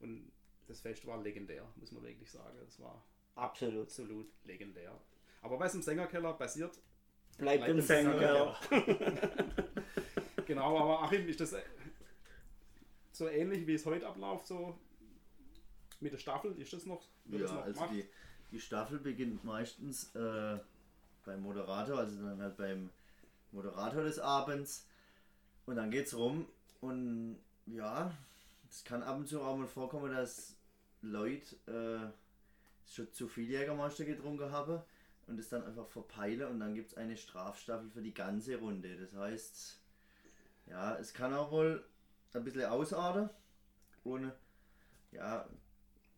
Und 0.00 0.30
das 0.68 0.80
Fest 0.80 1.06
war 1.06 1.20
legendär, 1.22 1.66
muss 1.76 1.92
man 1.92 2.02
wirklich 2.02 2.30
sagen. 2.30 2.56
Es 2.66 2.78
war 2.80 3.04
Absolut. 3.34 3.86
absolut 3.86 4.30
legendär. 4.44 4.96
Aber 5.42 5.58
was 5.58 5.74
im 5.74 5.82
Sängerkeller 5.82 6.34
passiert, 6.34 6.78
Bleibt 7.38 7.60
Bleibt 7.64 7.70
im 7.70 7.78
im 7.78 7.82
Sänger. 7.84 8.56
genau, 10.46 10.78
aber 10.78 11.02
Achim, 11.02 11.26
ist 11.28 11.40
das 11.40 11.54
äh, 11.54 11.62
so 13.10 13.26
ähnlich 13.28 13.66
wie 13.66 13.74
es 13.74 13.86
heute 13.86 14.06
abläuft, 14.06 14.46
so 14.46 14.78
mit 16.00 16.12
der 16.12 16.18
Staffel? 16.18 16.52
Ist 16.60 16.72
das 16.72 16.86
noch, 16.86 17.02
wird 17.24 17.42
das 17.44 17.50
Ja, 17.50 17.56
noch 17.56 17.64
also 17.64 17.80
gemacht? 17.80 17.94
die, 17.94 18.04
die 18.52 18.60
Staffel 18.60 18.98
beginnt 18.98 19.44
meistens 19.44 20.14
äh, 20.14 20.58
beim 21.24 21.42
Moderator, 21.42 21.98
also 21.98 22.22
dann 22.22 22.40
halt 22.40 22.56
beim 22.56 22.90
Moderator 23.50 24.04
des 24.04 24.18
Abends. 24.18 24.86
Und 25.66 25.76
dann 25.76 25.90
geht's 25.90 26.14
rum 26.14 26.46
und 26.80 27.38
ja, 27.66 28.12
es 28.68 28.84
kann 28.84 29.02
ab 29.02 29.16
und 29.16 29.28
zu 29.28 29.40
auch 29.40 29.56
mal 29.56 29.66
vorkommen, 29.66 30.12
dass 30.12 30.54
Leute 31.02 31.56
äh, 31.66 32.92
schon 32.92 33.12
zu 33.12 33.28
viel 33.28 33.48
Jägermeister 33.48 34.04
getrunken 34.04 34.50
haben 34.50 34.80
und 35.26 35.38
es 35.38 35.48
dann 35.48 35.64
einfach 35.64 35.86
verpeilen 35.86 36.48
und 36.48 36.60
dann 36.60 36.74
gibt 36.74 36.90
es 36.90 36.96
eine 36.96 37.16
Strafstaffel 37.16 37.90
für 37.90 38.02
die 38.02 38.14
ganze 38.14 38.56
Runde. 38.56 38.96
Das 38.96 39.14
heißt, 39.18 39.78
ja, 40.66 40.96
es 40.96 41.14
kann 41.14 41.32
auch 41.32 41.50
wohl 41.52 41.84
ein 42.34 42.44
bisschen 42.44 42.64
ausarten 42.64 43.30
und 44.04 44.32
ja, 45.12 45.46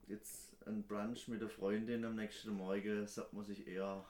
jetzt 0.06 0.53
ein 0.66 0.86
Brunch 0.86 1.28
mit 1.28 1.40
der 1.40 1.48
Freundin 1.48 2.04
am 2.04 2.16
nächsten 2.16 2.54
Morgen 2.54 3.06
sollte 3.06 3.34
man 3.34 3.44
sich 3.44 3.66
eher, 3.66 4.04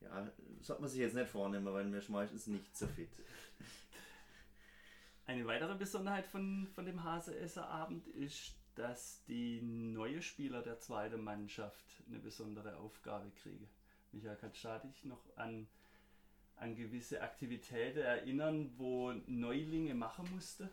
ja, 0.00 0.30
sollte 0.60 0.82
man 0.82 0.90
sich 0.90 1.00
jetzt 1.00 1.14
nicht 1.14 1.28
vornehmen, 1.28 1.72
weil 1.72 1.84
mir 1.84 2.02
meistens 2.08 2.46
nicht 2.46 2.76
so 2.76 2.86
fit. 2.86 3.10
Eine 5.26 5.46
weitere 5.46 5.74
Besonderheit 5.74 6.26
von, 6.26 6.66
von 6.74 6.84
dem 6.84 7.02
Haseesser-Abend 7.02 8.06
ist, 8.08 8.54
dass 8.74 9.24
die 9.24 9.62
neue 9.62 10.20
Spieler 10.20 10.62
der 10.62 10.80
zweiten 10.80 11.22
Mannschaft 11.22 11.84
eine 12.08 12.18
besondere 12.18 12.76
Aufgabe 12.76 13.30
kriegen. 13.42 13.68
Michael, 14.12 14.36
kannst 14.36 14.64
du 14.64 14.80
dich 14.84 15.04
noch 15.04 15.24
an, 15.36 15.66
an 16.56 16.76
gewisse 16.76 17.22
Aktivitäten 17.22 18.00
erinnern, 18.00 18.72
wo 18.76 19.12
Neulinge 19.26 19.94
machen 19.94 20.28
musste? 20.34 20.70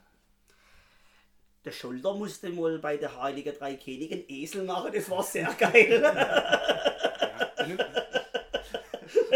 Der 1.63 1.71
Schulter 1.71 2.13
musste 2.15 2.49
mal 2.49 2.79
bei 2.79 2.97
der 2.97 3.21
Heiligen 3.21 3.53
Drei 3.55 3.75
Königen 3.75 4.23
Esel 4.27 4.63
machen, 4.63 4.91
das 4.93 5.09
war 5.09 5.21
sehr 5.23 5.53
geil. 5.53 6.03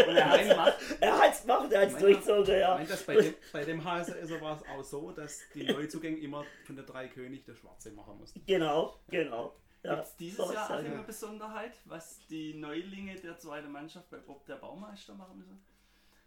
Und 0.06 0.16
er 0.16 0.30
hat's 0.30 0.48
gemacht. 0.48 0.74
er 1.00 1.18
hat's 1.18 1.42
gemacht, 1.42 1.72
er 1.72 1.80
hat's 1.82 1.92
Meiner- 1.94 2.06
durchgezogen, 2.06 2.54
ich 2.54 2.60
ja. 2.60 2.74
meine, 2.74 2.88
dass 2.88 3.02
bei 3.04 3.14
dem, 3.16 3.34
bei 3.52 3.64
dem 3.64 3.84
Haseesser 3.84 4.40
war 4.40 4.56
es 4.56 4.68
auch 4.68 4.84
so, 4.84 5.10
dass 5.12 5.40
die 5.54 5.64
Neuzugänge 5.64 6.18
immer 6.18 6.44
von 6.64 6.76
der 6.76 6.84
drei 6.84 7.08
König 7.08 7.44
der 7.44 7.54
Schwarze 7.54 7.90
machen 7.92 8.18
mussten. 8.18 8.42
Genau, 8.46 8.98
genau. 9.08 9.54
Ja, 9.82 9.94
Gibt 9.96 10.06
es 10.06 10.16
dieses 10.16 10.38
Jahr 10.38 10.50
ist 10.52 10.58
auch 10.70 10.70
eine 10.70 11.02
Besonderheit, 11.04 11.72
was 11.84 12.18
die 12.28 12.54
Neulinge 12.54 13.14
der 13.16 13.38
zweiten 13.38 13.70
Mannschaft 13.70 14.10
bei 14.10 14.16
Bob 14.18 14.44
der 14.46 14.56
Baumeister 14.56 15.14
machen 15.14 15.38
müssen? 15.38 15.60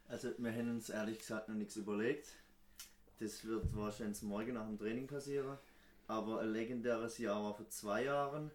Also 0.07 0.29
wir 0.37 0.51
haben 0.51 0.69
uns 0.71 0.89
ehrlich 0.89 1.19
gesagt 1.19 1.49
noch 1.49 1.55
nichts 1.55 1.75
überlegt. 1.75 2.27
Das 3.19 3.43
wird 3.45 3.65
wahrscheinlich 3.75 4.21
morgen 4.23 4.53
nach 4.53 4.65
dem 4.65 4.77
Training 4.79 5.07
passieren. 5.07 5.57
Aber 6.09 6.39
ein 6.39 6.51
legendäres 6.51 7.19
Jahr 7.19 7.43
war 7.43 7.53
vor 7.53 7.69
zwei 7.69 8.05
Jahren. 8.05 8.49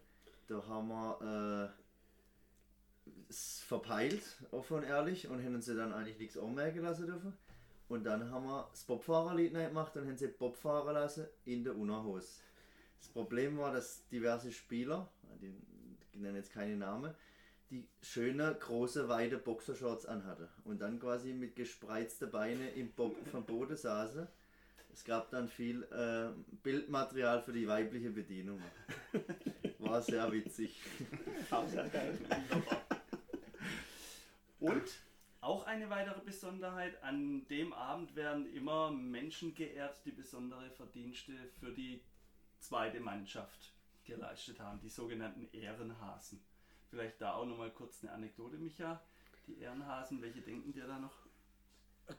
Da 0.47 0.61
haben 0.67 0.89
wir 0.89 1.71
äh, 3.07 3.09
es 3.29 3.61
verpeilt, 3.61 4.23
offen 4.51 4.77
und 4.77 4.83
ehrlich, 4.83 5.29
und 5.29 5.41
haben 5.41 5.55
uns 5.55 5.65
dann 5.65 5.93
eigentlich 5.93 6.19
nichts 6.19 6.37
anmerken 6.37 6.81
lassen 6.81 7.07
dürfen. 7.07 7.33
Und 7.87 8.03
dann 8.03 8.29
haben 8.29 8.45
wir 8.45 8.67
das 8.71 8.83
Bobfahrerlied 8.83 9.53
gemacht 9.53 9.95
und 9.95 10.05
haben 10.05 10.17
sie 10.17 10.27
Bob 10.27 10.57
fahren 10.57 10.95
lassen 10.95 11.27
in 11.45 11.63
der 11.63 11.77
Unterhose. 11.77 12.41
Das 12.99 13.07
Problem 13.07 13.57
war, 13.57 13.71
dass 13.71 14.05
diverse 14.09 14.51
Spieler, 14.51 15.09
die 15.41 15.55
ich 16.11 16.19
nenne 16.19 16.39
jetzt 16.39 16.51
keine 16.51 16.75
Namen, 16.75 17.13
die 17.69 17.87
schöne, 18.01 18.53
große, 18.53 19.07
weite 19.07 19.37
Boxershorts 19.37 20.05
anhatte 20.05 20.49
und 20.65 20.81
dann 20.81 20.99
quasi 20.99 21.31
mit 21.31 21.55
gespreizten 21.55 22.29
Beinen 22.29 22.73
im 22.75 22.91
Bo 22.91 23.15
vom 23.31 23.45
Boden 23.45 23.77
saßen. 23.77 24.27
Es 24.95 25.03
gab 25.03 25.29
dann 25.29 25.49
viel 25.49 25.83
äh, 25.91 26.29
Bildmaterial 26.63 27.41
für 27.41 27.51
die 27.51 27.67
weibliche 27.67 28.11
Bedienung. 28.11 28.61
War 29.79 30.01
sehr 30.01 30.31
witzig. 30.31 30.79
Und 34.61 34.83
auch 35.41 35.65
eine 35.65 35.89
weitere 35.89 36.21
Besonderheit, 36.21 37.03
an 37.03 37.45
dem 37.49 37.73
Abend 37.73 38.15
werden 38.15 38.49
immer 38.55 38.89
Menschen 38.89 39.53
geehrt, 39.53 39.99
die 40.05 40.11
besondere 40.11 40.71
Verdienste 40.71 41.33
für 41.59 41.73
die 41.73 42.01
zweite 42.59 43.01
Mannschaft 43.01 43.73
geleistet 44.05 44.61
haben, 44.61 44.79
die 44.79 44.87
sogenannten 44.87 45.49
Ehrenhasen. 45.51 46.39
Vielleicht 46.89 47.19
da 47.19 47.33
auch 47.33 47.45
nochmal 47.45 47.71
kurz 47.71 48.01
eine 48.01 48.13
Anekdote, 48.13 48.55
Micha. 48.55 49.03
Die 49.45 49.59
Ehrenhasen, 49.59 50.21
welche 50.21 50.39
denken 50.39 50.71
dir 50.71 50.87
da 50.87 50.97
noch? 50.99 51.25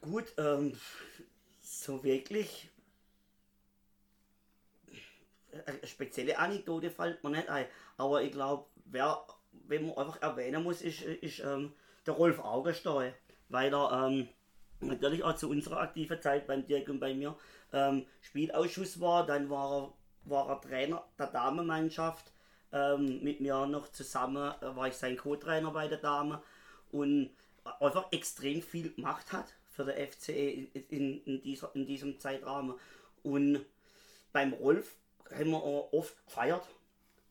Gut, 0.03 0.35
ähm, 0.37 0.77
so 1.67 2.03
wirklich. 2.05 2.71
Eine 5.67 5.87
spezielle 5.87 6.39
Anekdote 6.39 6.91
fällt 6.91 7.25
mir 7.25 7.31
nicht 7.31 7.49
ein. 7.49 7.67
Aber 7.97 8.23
ich 8.23 8.33
glaube, 8.33 8.67
wer, 8.85 9.27
wenn 9.67 9.87
man 9.87 9.97
einfach 9.97 10.21
erwähnen 10.23 10.63
muss, 10.63 10.83
ist, 10.83 11.03
ist 11.03 11.41
ähm, 11.41 11.73
der 12.07 12.15
Rolf 12.15 12.39
Augensteu. 12.39 13.11
Weil 13.49 13.75
er 13.75 14.07
ähm, 14.07 14.29
natürlich 14.81 15.25
auch 15.25 15.35
zu 15.35 15.51
unserer 15.51 15.81
aktiven 15.81 16.21
Zeit 16.21 16.47
beim 16.47 16.65
Dirk 16.65 16.89
und 16.89 17.01
bei 17.01 17.15
mir 17.15 17.37
ähm, 17.73 18.07
Spielausschuss 18.21 19.01
war. 19.01 19.27
Dann 19.27 19.51
war 19.51 19.73
er, 19.73 19.95
war 20.25 20.49
er 20.49 20.61
Trainer 20.61 21.05
der 21.19 21.29
Damenmannschaft. 21.29 22.33
Ähm, 22.73 23.23
mit 23.23 23.41
mir 23.41 23.67
noch 23.67 23.89
zusammen 23.89 24.55
äh, 24.61 24.77
war 24.77 24.89
ich 24.89 24.95
sein 24.95 25.17
Co-Trainer 25.17 25.71
bei 25.73 25.89
der 25.89 25.99
Dame. 25.99 26.43
Und 26.93 27.31
einfach 27.81 28.13
extrem 28.13 28.63
viel 28.63 28.93
gemacht 28.93 29.33
hat 29.33 29.57
für 29.77 29.85
der 29.85 30.09
FCE 30.09 30.69
in, 30.89 31.23
in, 31.25 31.43
dieser, 31.43 31.71
in 31.75 31.87
diesem 31.87 32.19
Zeitrahmen. 32.19 32.75
Und 33.23 33.65
beim 34.33 34.55
Rolf 34.55 34.97
haben 35.31 35.51
wir 35.51 35.63
auch 35.63 35.93
oft 35.93 36.27
gefeiert. 36.27 36.67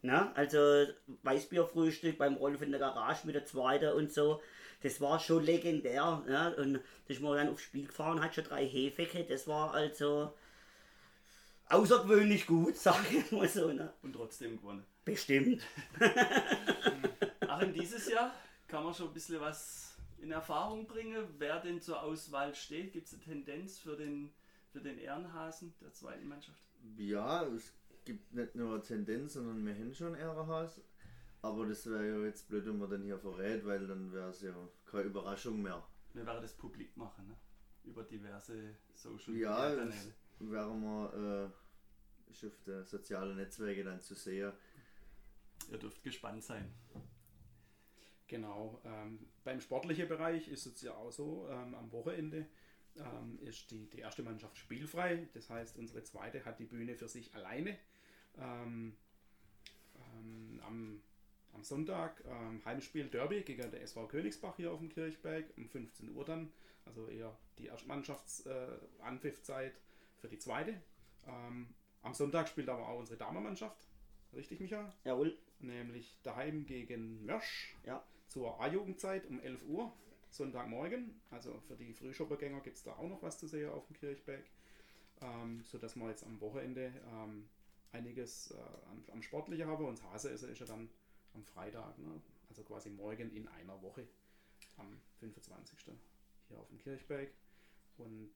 Ne? 0.01 0.31
Also 0.36 0.86
Weißbierfrühstück 1.23 2.19
beim 2.19 2.36
Rolf 2.36 2.62
in 2.62 2.71
der 2.71 2.79
Garage 2.79 3.25
mit 3.25 3.36
der 3.36 3.45
zweiten 3.45 3.93
und 3.93 4.13
so. 4.13 4.41
Das 4.84 5.01
war 5.01 5.19
schon 5.19 5.43
legendär. 5.43 6.23
Ne? 6.27 6.55
Und 6.58 6.79
dass 7.08 7.19
man 7.19 7.38
dann 7.38 7.49
aufs 7.49 7.63
Spiel 7.63 7.88
gefahren 7.88 8.21
hat, 8.21 8.36
schon 8.36 8.43
drei 8.43 8.67
Hefecke. 8.67 9.23
Das 9.23 9.47
war 9.47 9.73
also 9.73 10.31
außergewöhnlich 11.69 12.45
gut, 12.45 12.77
sage 12.77 13.17
ich 13.17 13.31
mal 13.31 13.49
so. 13.49 13.71
Ne? 13.71 13.91
Und 14.03 14.13
trotzdem 14.13 14.58
gewonnen. 14.58 14.86
Bestimmt. 15.03 15.63
Ach, 17.47 17.62
in 17.62 17.73
dieses 17.73 18.08
Jahr 18.08 18.31
kann 18.67 18.84
man 18.84 18.93
schon 18.93 19.08
ein 19.08 19.13
bisschen 19.13 19.39
was 19.39 19.94
in 20.19 20.32
Erfahrung 20.32 20.88
bringen, 20.88 21.25
wer 21.38 21.60
denn 21.60 21.82
zur 21.82 22.01
Auswahl 22.01 22.54
steht. 22.56 22.93
Gibt 22.93 23.08
es 23.08 23.13
eine 23.13 23.23
Tendenz 23.23 23.78
für 23.80 23.95
den, 23.95 24.32
für 24.71 24.82
den 24.82 24.97
Ehrenhasen 24.97 25.73
der 25.82 25.93
zweiten 25.93 26.28
Mannschaft? 26.28 26.62
Ja, 26.97 27.43
es 27.45 27.73
gibt 28.06 28.34
nicht 28.34 28.56
nur 28.56 28.73
eine 28.75 28.82
Tendenz, 28.84 29.34
sondern 29.34 29.65
wir 29.65 29.73
haben 29.73 29.93
schon 29.93 30.15
Ehrenhaus. 30.15 30.82
Aber 31.41 31.67
das 31.67 31.86
wäre 31.89 32.08
ja 32.08 32.25
jetzt 32.25 32.47
blöd, 32.47 32.65
wenn 32.65 32.80
man 32.80 32.89
dann 32.89 33.04
hier 33.04 33.19
verrät, 33.19 33.65
weil 33.65 33.86
dann 33.88 34.12
wäre 34.12 34.30
es 34.30 34.41
ja 34.41 34.54
keine 34.86 35.04
Überraschung 35.06 35.62
mehr. 35.62 35.86
Wir 36.13 36.25
werden 36.25 36.41
das 36.41 36.54
publik 36.54 36.95
machen, 36.97 37.28
ne? 37.28 37.36
Über 37.84 38.04
diverse 38.04 38.75
Social 38.95 39.36
Ja, 39.36 39.69
Media 39.69 39.86
das 39.86 39.95
Kanäle. 39.95 40.13
wären 40.39 40.82
wir 40.82 41.51
äh, 42.28 42.32
ist 42.32 42.45
auf 42.45 42.58
den 42.65 42.84
sozialen 42.84 43.36
Netzwerken 43.36 43.86
dann 43.86 44.01
zu 44.01 44.15
sehen. 44.15 44.54
Ihr 45.71 45.78
dürft 45.78 46.01
gespannt 46.01 46.43
sein. 46.43 46.73
Genau. 48.28 48.82
Ähm, 48.84 49.28
beim 49.45 49.62
sportlichen 49.62 50.10
Bereich 50.10 50.49
ist 50.49 50.65
es 50.65 50.81
ja 50.81 50.93
auch 50.95 51.12
so, 51.12 51.47
ähm, 51.49 51.75
am 51.75 51.91
Wochenende 51.91 52.47
ähm, 52.97 53.38
ist 53.41 53.69
die, 53.71 53.89
die 53.89 53.99
erste 53.99 54.23
Mannschaft 54.23 54.58
spielfrei. 54.58 55.29
Das 55.34 55.49
heißt, 55.49 55.77
unsere 55.77 56.03
zweite 56.03 56.43
hat 56.43 56.60
die 56.60 56.65
Bühne 56.65 56.95
für 56.95 57.08
sich 57.08 57.34
alleine. 57.36 57.77
Ähm, 58.38 58.97
ähm, 59.95 60.60
am, 60.65 61.01
am 61.53 61.63
Sonntag 61.63 62.21
ähm, 62.25 62.62
Heimspiel 62.65 63.08
Derby 63.08 63.43
gegen 63.43 63.71
der 63.71 63.81
SV 63.84 64.08
Königsbach 64.08 64.58
hier 64.58 64.73
auf 64.73 64.79
dem 64.79 64.89
Kirchberg 64.89 65.45
um 65.58 65.69
15 65.69 66.13
Uhr 66.13 66.25
dann. 66.25 66.51
Also 66.86 67.08
eher 67.08 67.38
die 67.58 67.67
Erstmannschaftsanpfiffzeit 67.67 69.73
äh, 69.73 69.77
für 70.17 70.27
die 70.27 70.39
zweite. 70.39 70.81
Ähm, 71.27 71.73
am 72.01 72.13
Sonntag 72.13 72.49
spielt 72.49 72.67
aber 72.69 72.89
auch 72.89 72.99
unsere 72.99 73.17
Damenmannschaft. 73.17 73.88
Richtig, 74.34 74.60
Micha? 74.60 74.93
Jawohl. 75.03 75.38
Nämlich 75.60 76.19
daheim 76.23 76.65
gegen 76.65 77.23
Mörsch 77.25 77.75
Ja. 77.86 78.03
Zur 78.27 78.59
A-Jugendzeit 78.59 79.25
um 79.27 79.39
11 79.39 79.65
Uhr, 79.67 79.93
Sonntagmorgen. 80.29 81.21
Also 81.31 81.59
für 81.67 81.75
die 81.75 81.93
Frühschoppergänger 81.93 82.61
gibt 82.61 82.77
es 82.77 82.83
da 82.83 82.93
auch 82.93 83.07
noch 83.07 83.21
was 83.21 83.38
zu 83.38 83.47
sehen 83.47 83.69
auf 83.69 83.85
dem 83.88 83.95
Kirchberg. 83.95 84.43
Ähm, 85.21 85.63
sodass 85.63 85.95
wir 85.95 86.09
jetzt 86.09 86.25
am 86.25 86.41
Wochenende 86.41 86.91
ähm, 87.13 87.47
einiges 87.91 88.51
äh, 88.51 88.57
am, 88.89 89.03
am 89.11 89.21
Sportlichen 89.21 89.67
haben. 89.67 89.85
Und 89.85 90.03
Hase 90.03 90.29
ist, 90.29 90.43
ist 90.43 90.59
ja 90.59 90.65
dann 90.65 90.89
am 91.33 91.43
Freitag, 91.43 91.97
ne? 91.99 92.21
also 92.49 92.63
quasi 92.63 92.89
morgen 92.89 93.31
in 93.35 93.47
einer 93.47 93.81
Woche, 93.81 94.07
am 94.77 94.99
25. 95.19 95.93
hier 96.47 96.59
auf 96.59 96.67
dem 96.67 96.77
Kirchberg. 96.79 97.29
Und 97.97 98.31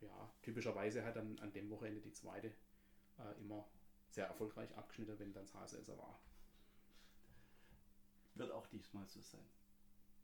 ja, 0.00 0.32
typischerweise 0.42 1.04
hat 1.04 1.16
dann 1.16 1.38
an 1.40 1.52
dem 1.52 1.70
Wochenende 1.70 2.00
die 2.00 2.12
zweite 2.12 2.48
äh, 3.18 3.40
immer 3.40 3.66
sehr 4.10 4.26
erfolgreich 4.26 4.76
abgeschnitten, 4.76 5.18
wenn 5.18 5.32
dann 5.32 5.44
das 5.44 5.54
Hase 5.54 5.82
war. 5.98 6.20
Wird 8.40 8.52
auch 8.52 8.66
diesmal 8.68 9.06
so 9.06 9.20
sein. 9.20 9.44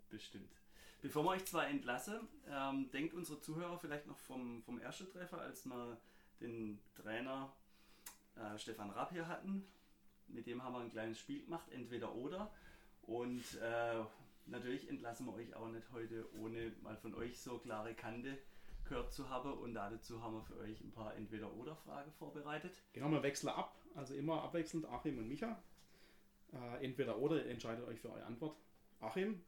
Bestimmt. 0.09 0.51
Bevor 1.03 1.23
wir 1.25 1.33
euch 1.33 1.45
zwar 1.45 1.67
entlassen, 1.67 2.27
ähm, 2.49 2.91
denkt 2.91 3.13
unsere 3.13 3.43
Zuhörer 3.43 3.79
vielleicht 3.79 4.07
noch 4.07 4.17
vom, 4.17 4.63
vom 4.63 4.81
ersten 4.81 5.11
Treffer, 5.11 5.39
als 5.39 5.67
wir 5.67 5.99
den 6.41 6.79
Trainer 6.95 7.53
äh, 8.37 8.59
Stefan 8.59 8.89
Rapp 8.89 9.13
hier 9.13 9.29
hatten. 9.29 9.67
Mit 10.29 10.47
dem 10.47 10.65
haben 10.65 10.73
wir 10.73 10.81
ein 10.81 10.91
kleines 10.91 11.19
Spiel 11.19 11.45
gemacht, 11.45 11.69
entweder 11.73 12.15
oder. 12.15 12.51
Und 13.03 13.45
äh, 13.61 14.03
natürlich 14.47 14.89
entlassen 14.89 15.27
wir 15.27 15.35
euch 15.35 15.55
auch 15.55 15.69
nicht 15.69 15.93
heute, 15.93 16.25
ohne 16.39 16.73
mal 16.83 16.97
von 16.97 17.15
euch 17.15 17.39
so 17.39 17.59
klare 17.59 17.95
Kante 17.95 18.39
gehört 18.85 19.13
zu 19.13 19.29
haben. 19.29 19.53
Und 19.53 19.75
dazu 19.75 20.23
haben 20.23 20.37
wir 20.37 20.43
für 20.43 20.57
euch 20.61 20.81
ein 20.81 20.93
paar 20.93 21.15
Entweder-Oder-Fragen 21.17 22.13
vorbereitet. 22.13 22.73
Genau, 22.95 23.11
wir 23.11 23.23
wechseln 23.23 23.51
ab, 23.51 23.77
also 23.95 24.15
immer 24.15 24.43
abwechselnd 24.43 24.87
Achim 24.87 25.19
und 25.19 25.29
Micha. 25.29 25.63
Äh, 26.57 26.85
entweder 26.85 27.19
oder, 27.19 27.45
entscheidet 27.47 27.87
euch 27.87 28.01
für 28.01 28.11
eure 28.11 28.25
Antwort. 28.25 28.57
Achim, 29.01 29.43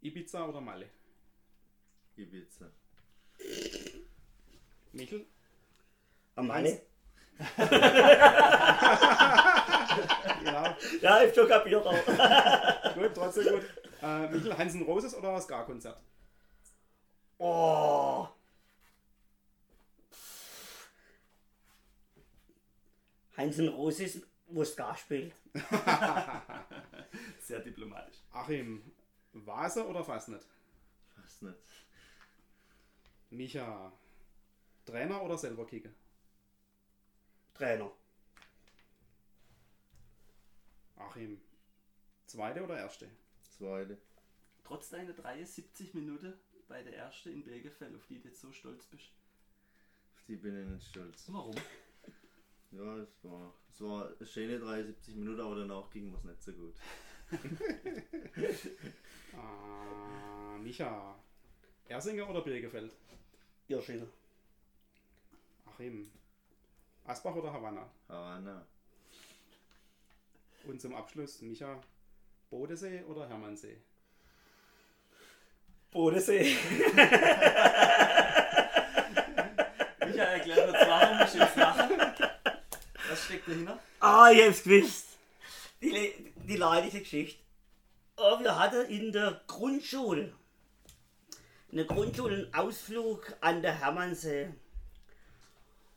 Ibiza 0.00 0.46
oder 0.46 0.60
Malle? 0.60 0.88
Ibiza. 2.16 2.70
Michel, 4.92 5.26
Am 6.36 6.46
Malle. 6.46 6.80
ja, 10.44 10.76
Ja, 11.00 11.22
ich 11.22 11.28
hab 11.28 11.34
schon 11.34 11.48
kapiert. 11.48 11.86
auch. 11.86 12.04
gut, 12.94 13.10
trotzdem 13.14 13.54
gut. 13.54 13.64
Äh, 14.02 14.28
Michel, 14.28 14.56
Hansen 14.56 14.82
Roses 14.82 15.14
oder 15.14 15.32
das 15.32 15.48
Gar-Konzert? 15.48 15.98
Oh. 17.38 18.28
Hansen 23.36 23.68
Rosis, 23.68 24.22
wo 24.48 24.62
es 24.62 24.76
gar 24.76 24.96
spielt. 24.96 25.34
Sehr 27.40 27.60
diplomatisch. 27.60 28.18
Achim, 28.32 28.82
Vase 29.32 29.86
oder? 29.86 30.04
Fast 30.04 30.28
nicht. 30.28 30.46
Micha, 33.30 33.92
Trainer 34.84 35.22
oder 35.22 35.36
selber 35.36 35.66
kicken? 35.66 35.94
Trainer. 37.54 37.90
Achim, 40.96 41.40
zweite 42.26 42.62
oder 42.62 42.78
erste? 42.78 43.10
Zweite. 43.58 43.98
Trotz 44.64 44.90
deiner 44.90 45.12
73 45.12 45.94
Minuten 45.94 46.34
bei 46.68 46.82
der 46.82 46.96
ersten 46.96 47.32
in 47.32 47.44
Birgefell, 47.44 47.94
auf 47.94 48.06
die 48.06 48.20
du 48.20 48.28
jetzt 48.28 48.40
so 48.40 48.52
stolz 48.52 48.84
bist. 48.86 49.10
Auf 50.14 50.24
die 50.26 50.36
bin 50.36 50.60
ich 50.60 50.68
nicht 50.68 50.88
stolz. 50.88 51.24
Warum? 51.28 51.54
Ja, 52.76 52.96
es 52.98 53.24
war, 53.24 53.54
es 53.70 53.80
war 53.80 54.08
eine 54.18 54.26
schöne 54.26 54.58
73 54.58 55.14
Minuten, 55.16 55.40
aber 55.40 55.56
danach 55.56 55.88
ging 55.90 56.12
es 56.12 56.24
nicht 56.24 56.42
so 56.42 56.52
gut. 56.52 56.74
Äh, 59.32 60.58
Micha, 60.62 61.14
Ersinger 61.88 62.28
oder 62.28 62.42
Birgefeld? 62.42 62.92
Irschiner. 63.68 64.06
Achim, 65.64 66.10
Asbach 67.04 67.34
oder 67.34 67.52
Havanna? 67.52 67.88
Havana. 68.08 68.66
Und 70.64 70.80
zum 70.80 70.94
Abschluss, 70.94 71.40
Micha, 71.40 71.80
Bodensee 72.50 73.02
oder 73.04 73.26
Hermannsee? 73.26 73.78
Bodensee. 75.90 76.56
Michael, 80.00 80.18
erklär 80.18 80.68
uns, 80.68 80.78
warum 80.86 81.26
ich 81.26 81.34
jetzt 81.34 81.56
lachen. 81.56 82.15
Steckt 83.26 83.48
dahinter? 83.48 83.80
Ah, 83.98 84.30
ich 84.30 84.46
hab's 84.46 84.62
gewusst. 84.62 85.06
Die, 85.82 86.32
die 86.48 86.56
leidige 86.56 87.00
Geschichte. 87.00 87.42
Oh, 88.16 88.38
wir 88.38 88.56
hatten 88.56 88.86
in 88.88 89.10
der 89.10 89.40
Grundschule, 89.48 90.32
in 91.70 91.76
der 91.76 91.86
Grundschule 91.86 92.36
einen 92.36 92.54
Ausflug 92.54 93.36
an 93.40 93.62
der 93.62 93.80
Hermannsee. 93.80 94.50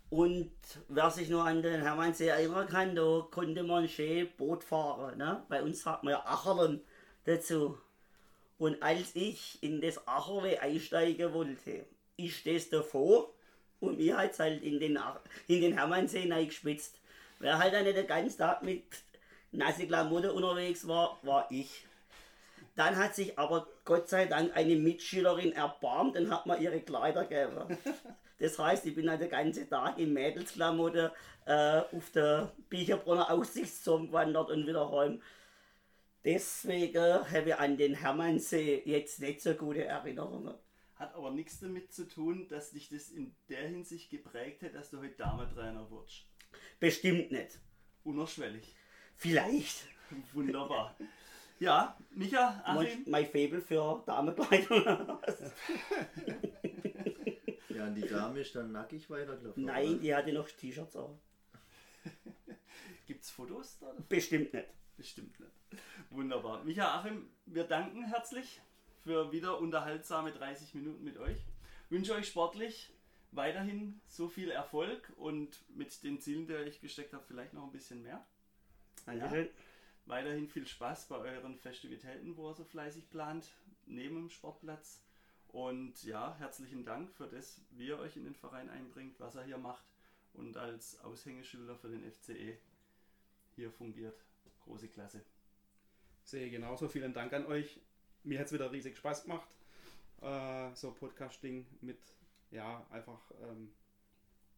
Und 0.09 0.51
wer 0.87 1.11
sich 1.11 1.29
nur 1.29 1.45
an 1.45 1.61
den 1.61 1.83
Hermannsee 1.83 2.29
erinnern 2.29 2.67
kann, 2.67 2.95
da 2.95 3.27
konnte 3.29 3.61
man 3.61 3.87
schön 3.87 4.27
Boot 4.35 4.63
fahren. 4.63 5.19
Ne? 5.19 5.43
Bei 5.49 5.61
uns 5.61 5.83
sagt 5.83 6.03
man 6.03 6.13
ja 6.13 6.25
Acherlen 6.25 6.81
dazu. 7.25 7.77
Und 8.57 8.81
als 8.81 9.15
ich 9.15 9.61
in 9.61 9.81
das 9.81 10.07
Acherle 10.07 10.59
einsteigen 10.59 11.31
wollte, 11.31 11.85
ist 12.17 12.47
das 12.47 12.69
davor 12.69 13.31
und 13.79 13.97
mir 13.97 14.17
hat 14.17 14.37
halt 14.39 14.63
in 14.63 14.79
den, 14.79 14.99
in 15.47 15.61
den 15.61 15.73
Hermannsee 15.73 16.29
eingespitzt. 16.31 16.98
Wer 17.39 17.57
halt 17.57 17.73
dann 17.73 17.85
nicht 17.85 17.97
den 17.97 18.07
ganzen 18.07 18.37
Tag 18.37 18.63
mit 18.63 18.83
nasse 19.51 19.87
Klamotten 19.87 20.29
unterwegs 20.29 20.87
war, 20.87 21.17
war 21.23 21.47
ich. 21.49 21.85
Dann 22.75 22.95
hat 22.95 23.15
sich 23.15 23.37
aber 23.37 23.67
Gott 23.83 24.07
sei 24.07 24.25
Dank 24.25 24.55
eine 24.55 24.75
Mitschülerin 24.75 25.53
erbarmt 25.53 26.17
und 26.17 26.31
hat 26.31 26.45
mir 26.45 26.57
ihre 26.59 26.81
Kleider 26.81 27.25
gegeben. 27.25 27.77
Das 28.39 28.57
heißt, 28.57 28.85
ich 28.85 28.95
bin 28.95 29.09
halt 29.09 29.19
den 29.19 29.29
ganzen 29.29 29.69
Tag 29.69 29.97
in 29.97 30.13
Mädelsklamotte 30.13 31.11
äh, 31.45 31.81
auf 31.91 32.09
der 32.15 32.53
Biecherbrunner 32.69 33.29
Aussichtsturm 33.29 34.07
gewandert 34.07 34.49
und 34.49 34.65
wieder 34.65 34.89
heim. 34.91 35.21
Deswegen 36.23 37.29
habe 37.29 37.49
ich 37.49 37.55
an 37.55 37.75
den 37.75 37.95
Hermannsee 37.95 38.81
jetzt 38.85 39.19
nicht 39.19 39.41
so 39.41 39.53
gute 39.55 39.83
Erinnerungen. 39.83 40.53
Hat 40.95 41.15
aber 41.15 41.31
nichts 41.31 41.59
damit 41.59 41.93
zu 41.93 42.07
tun, 42.07 42.47
dass 42.49 42.71
dich 42.71 42.87
das 42.87 43.09
in 43.09 43.35
der 43.49 43.67
Hinsicht 43.67 44.09
geprägt 44.09 44.63
hat, 44.63 44.73
dass 44.75 44.89
du 44.89 44.99
heute 44.99 45.15
Damentrainer 45.15 45.89
wurdest. 45.89 46.25
Bestimmt 46.79 47.31
nicht. 47.31 47.59
Unerschwellig. 48.03 48.75
Vielleicht. 49.15 49.85
Wunderbar. 50.33 50.95
Ja, 51.59 51.97
Micha, 52.11 52.63
Mein, 52.65 52.77
Achim, 52.77 53.03
mein 53.07 53.25
Faible 53.25 53.61
für 53.61 54.03
Damenkleidung. 54.05 55.19
Ja, 57.69 57.85
und 57.85 57.95
die 57.95 58.07
Dame 58.07 58.41
ist 58.41 58.53
dann 58.55 58.73
nackig 58.73 59.09
weitergelaufen. 59.09 59.63
Nein, 59.63 59.91
oder? 59.91 59.97
die 59.99 60.13
hatte 60.13 60.33
noch 60.33 60.49
T-Shirts 60.49 60.97
an. 60.97 61.17
gibt's 63.07 63.29
Fotos 63.29 63.77
da? 63.79 63.93
Bestimmt 64.09 64.53
nicht. 64.53 64.67
Bestimmt 64.97 65.39
nicht. 65.39 65.51
Wunderbar. 66.09 66.61
Micha, 66.65 66.99
Achim, 66.99 67.29
wir 67.45 67.63
danken 67.63 68.03
herzlich 68.03 68.59
für 69.03 69.31
wieder 69.31 69.59
unterhaltsame 69.59 70.33
30 70.33 70.73
Minuten 70.73 71.05
mit 71.05 71.17
euch. 71.19 71.37
Wünsche 71.89 72.13
euch 72.15 72.27
sportlich 72.27 72.91
weiterhin 73.31 74.01
so 74.07 74.27
viel 74.27 74.51
Erfolg 74.51 75.11
und 75.17 75.63
mit 75.75 76.03
den 76.03 76.19
Zielen, 76.19 76.47
die 76.47 76.55
euch 76.55 76.81
gesteckt 76.81 77.13
habt, 77.13 77.27
vielleicht 77.27 77.53
noch 77.53 77.63
ein 77.63 77.71
bisschen 77.71 78.01
mehr. 78.03 78.25
Dankeschön. 79.05 79.49
Weiterhin 80.05 80.47
viel 80.47 80.65
Spaß 80.65 81.07
bei 81.07 81.17
euren 81.17 81.57
Festivitäten, 81.57 82.35
wo 82.35 82.49
ihr 82.49 82.55
so 82.55 82.63
fleißig 82.63 83.09
plant, 83.09 83.51
neben 83.85 84.15
dem 84.15 84.29
Sportplatz. 84.29 85.03
Und 85.49 86.03
ja, 86.03 86.35
herzlichen 86.37 86.85
Dank 86.85 87.11
für 87.11 87.27
das, 87.27 87.61
wie 87.71 87.87
ihr 87.87 87.99
euch 87.99 88.17
in 88.17 88.23
den 88.23 88.35
Verein 88.35 88.69
einbringt, 88.69 89.19
was 89.19 89.35
er 89.35 89.43
hier 89.43 89.57
macht 89.57 89.83
und 90.33 90.57
als 90.57 90.99
Aushängeschilder 91.01 91.75
für 91.75 91.89
den 91.89 92.09
FCE 92.11 92.57
hier 93.55 93.71
fungiert. 93.71 94.23
Große 94.63 94.87
Klasse. 94.87 95.21
Sehe 96.23 96.45
ich 96.45 96.51
genauso. 96.51 96.87
Vielen 96.87 97.13
Dank 97.13 97.33
an 97.33 97.45
euch. 97.47 97.79
Mir 98.23 98.39
hat 98.39 98.47
es 98.47 98.53
wieder 98.53 98.71
riesig 98.71 98.97
Spaß 98.97 99.23
gemacht. 99.23 99.47
Äh, 100.21 100.73
so 100.75 100.91
Podcasting 100.91 101.65
mit, 101.81 101.99
ja, 102.51 102.85
einfach, 102.89 103.19
ähm, 103.41 103.71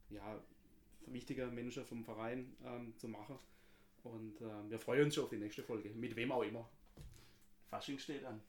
ja, 0.10 0.42
wichtige 1.08 1.48
Menschen 1.48 1.86
vom 1.86 2.04
Verein 2.04 2.56
ähm, 2.66 2.96
zu 2.98 3.08
machen. 3.08 3.38
Und 4.04 4.42
äh, 4.42 4.70
wir 4.70 4.80
freuen 4.80 5.06
uns 5.06 5.16
schon 5.16 5.26
auf 5.26 5.30
die 5.30 5.38
nächste 5.38 5.64
Folge. 5.64 5.90
Mit 5.90 6.16
wem 6.16 6.32
auch 6.32 6.44
immer. 6.44 6.68
Fasching 7.70 8.00
steht 8.00 8.26
an. 8.26 8.42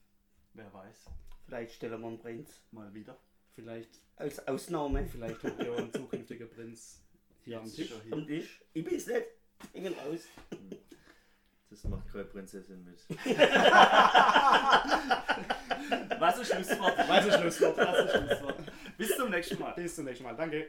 Wer 0.54 0.72
weiß. 0.72 1.06
Vielleicht 1.46 1.74
stellen 1.74 2.00
wir 2.00 2.08
einen 2.08 2.18
Prinz. 2.18 2.60
Mal 2.70 2.92
wieder. 2.94 3.16
Vielleicht, 3.54 4.00
Als 4.16 4.46
Ausnahme. 4.48 5.06
vielleicht 5.06 5.42
habt 5.44 5.62
ihr 5.62 5.76
einen 5.76 5.92
zukünftigen 5.92 6.48
Prinz 6.48 7.02
hier 7.44 7.58
am 7.60 7.70
Tisch. 7.70 7.92
hier. 8.04 8.12
Und 8.16 8.30
ich? 8.30 8.60
Ich 8.72 8.84
bin's 8.84 9.06
nicht. 9.06 9.26
Ich 9.74 9.82
bin 9.82 9.92
raus. 9.92 10.26
Das 11.68 11.84
macht 11.84 12.10
keine 12.10 12.24
Prinzessin 12.24 12.82
mit. 12.84 12.98
Was 16.20 16.38
ein 16.38 16.44
Schlusswort. 16.44 16.98
Was 17.08 17.26
ist 17.26 17.38
Schlusswort? 17.40 17.76
Was 17.76 17.96
ein 17.98 18.08
Schlusswort. 18.26 18.71
Bis 19.02 19.16
zum 19.16 19.30
nächsten 19.30 19.58
Mal. 19.58 19.72
Bis 19.72 19.96
zum 19.96 20.04
nächsten 20.04 20.22
Mal. 20.24 20.36
Danke. 20.36 20.68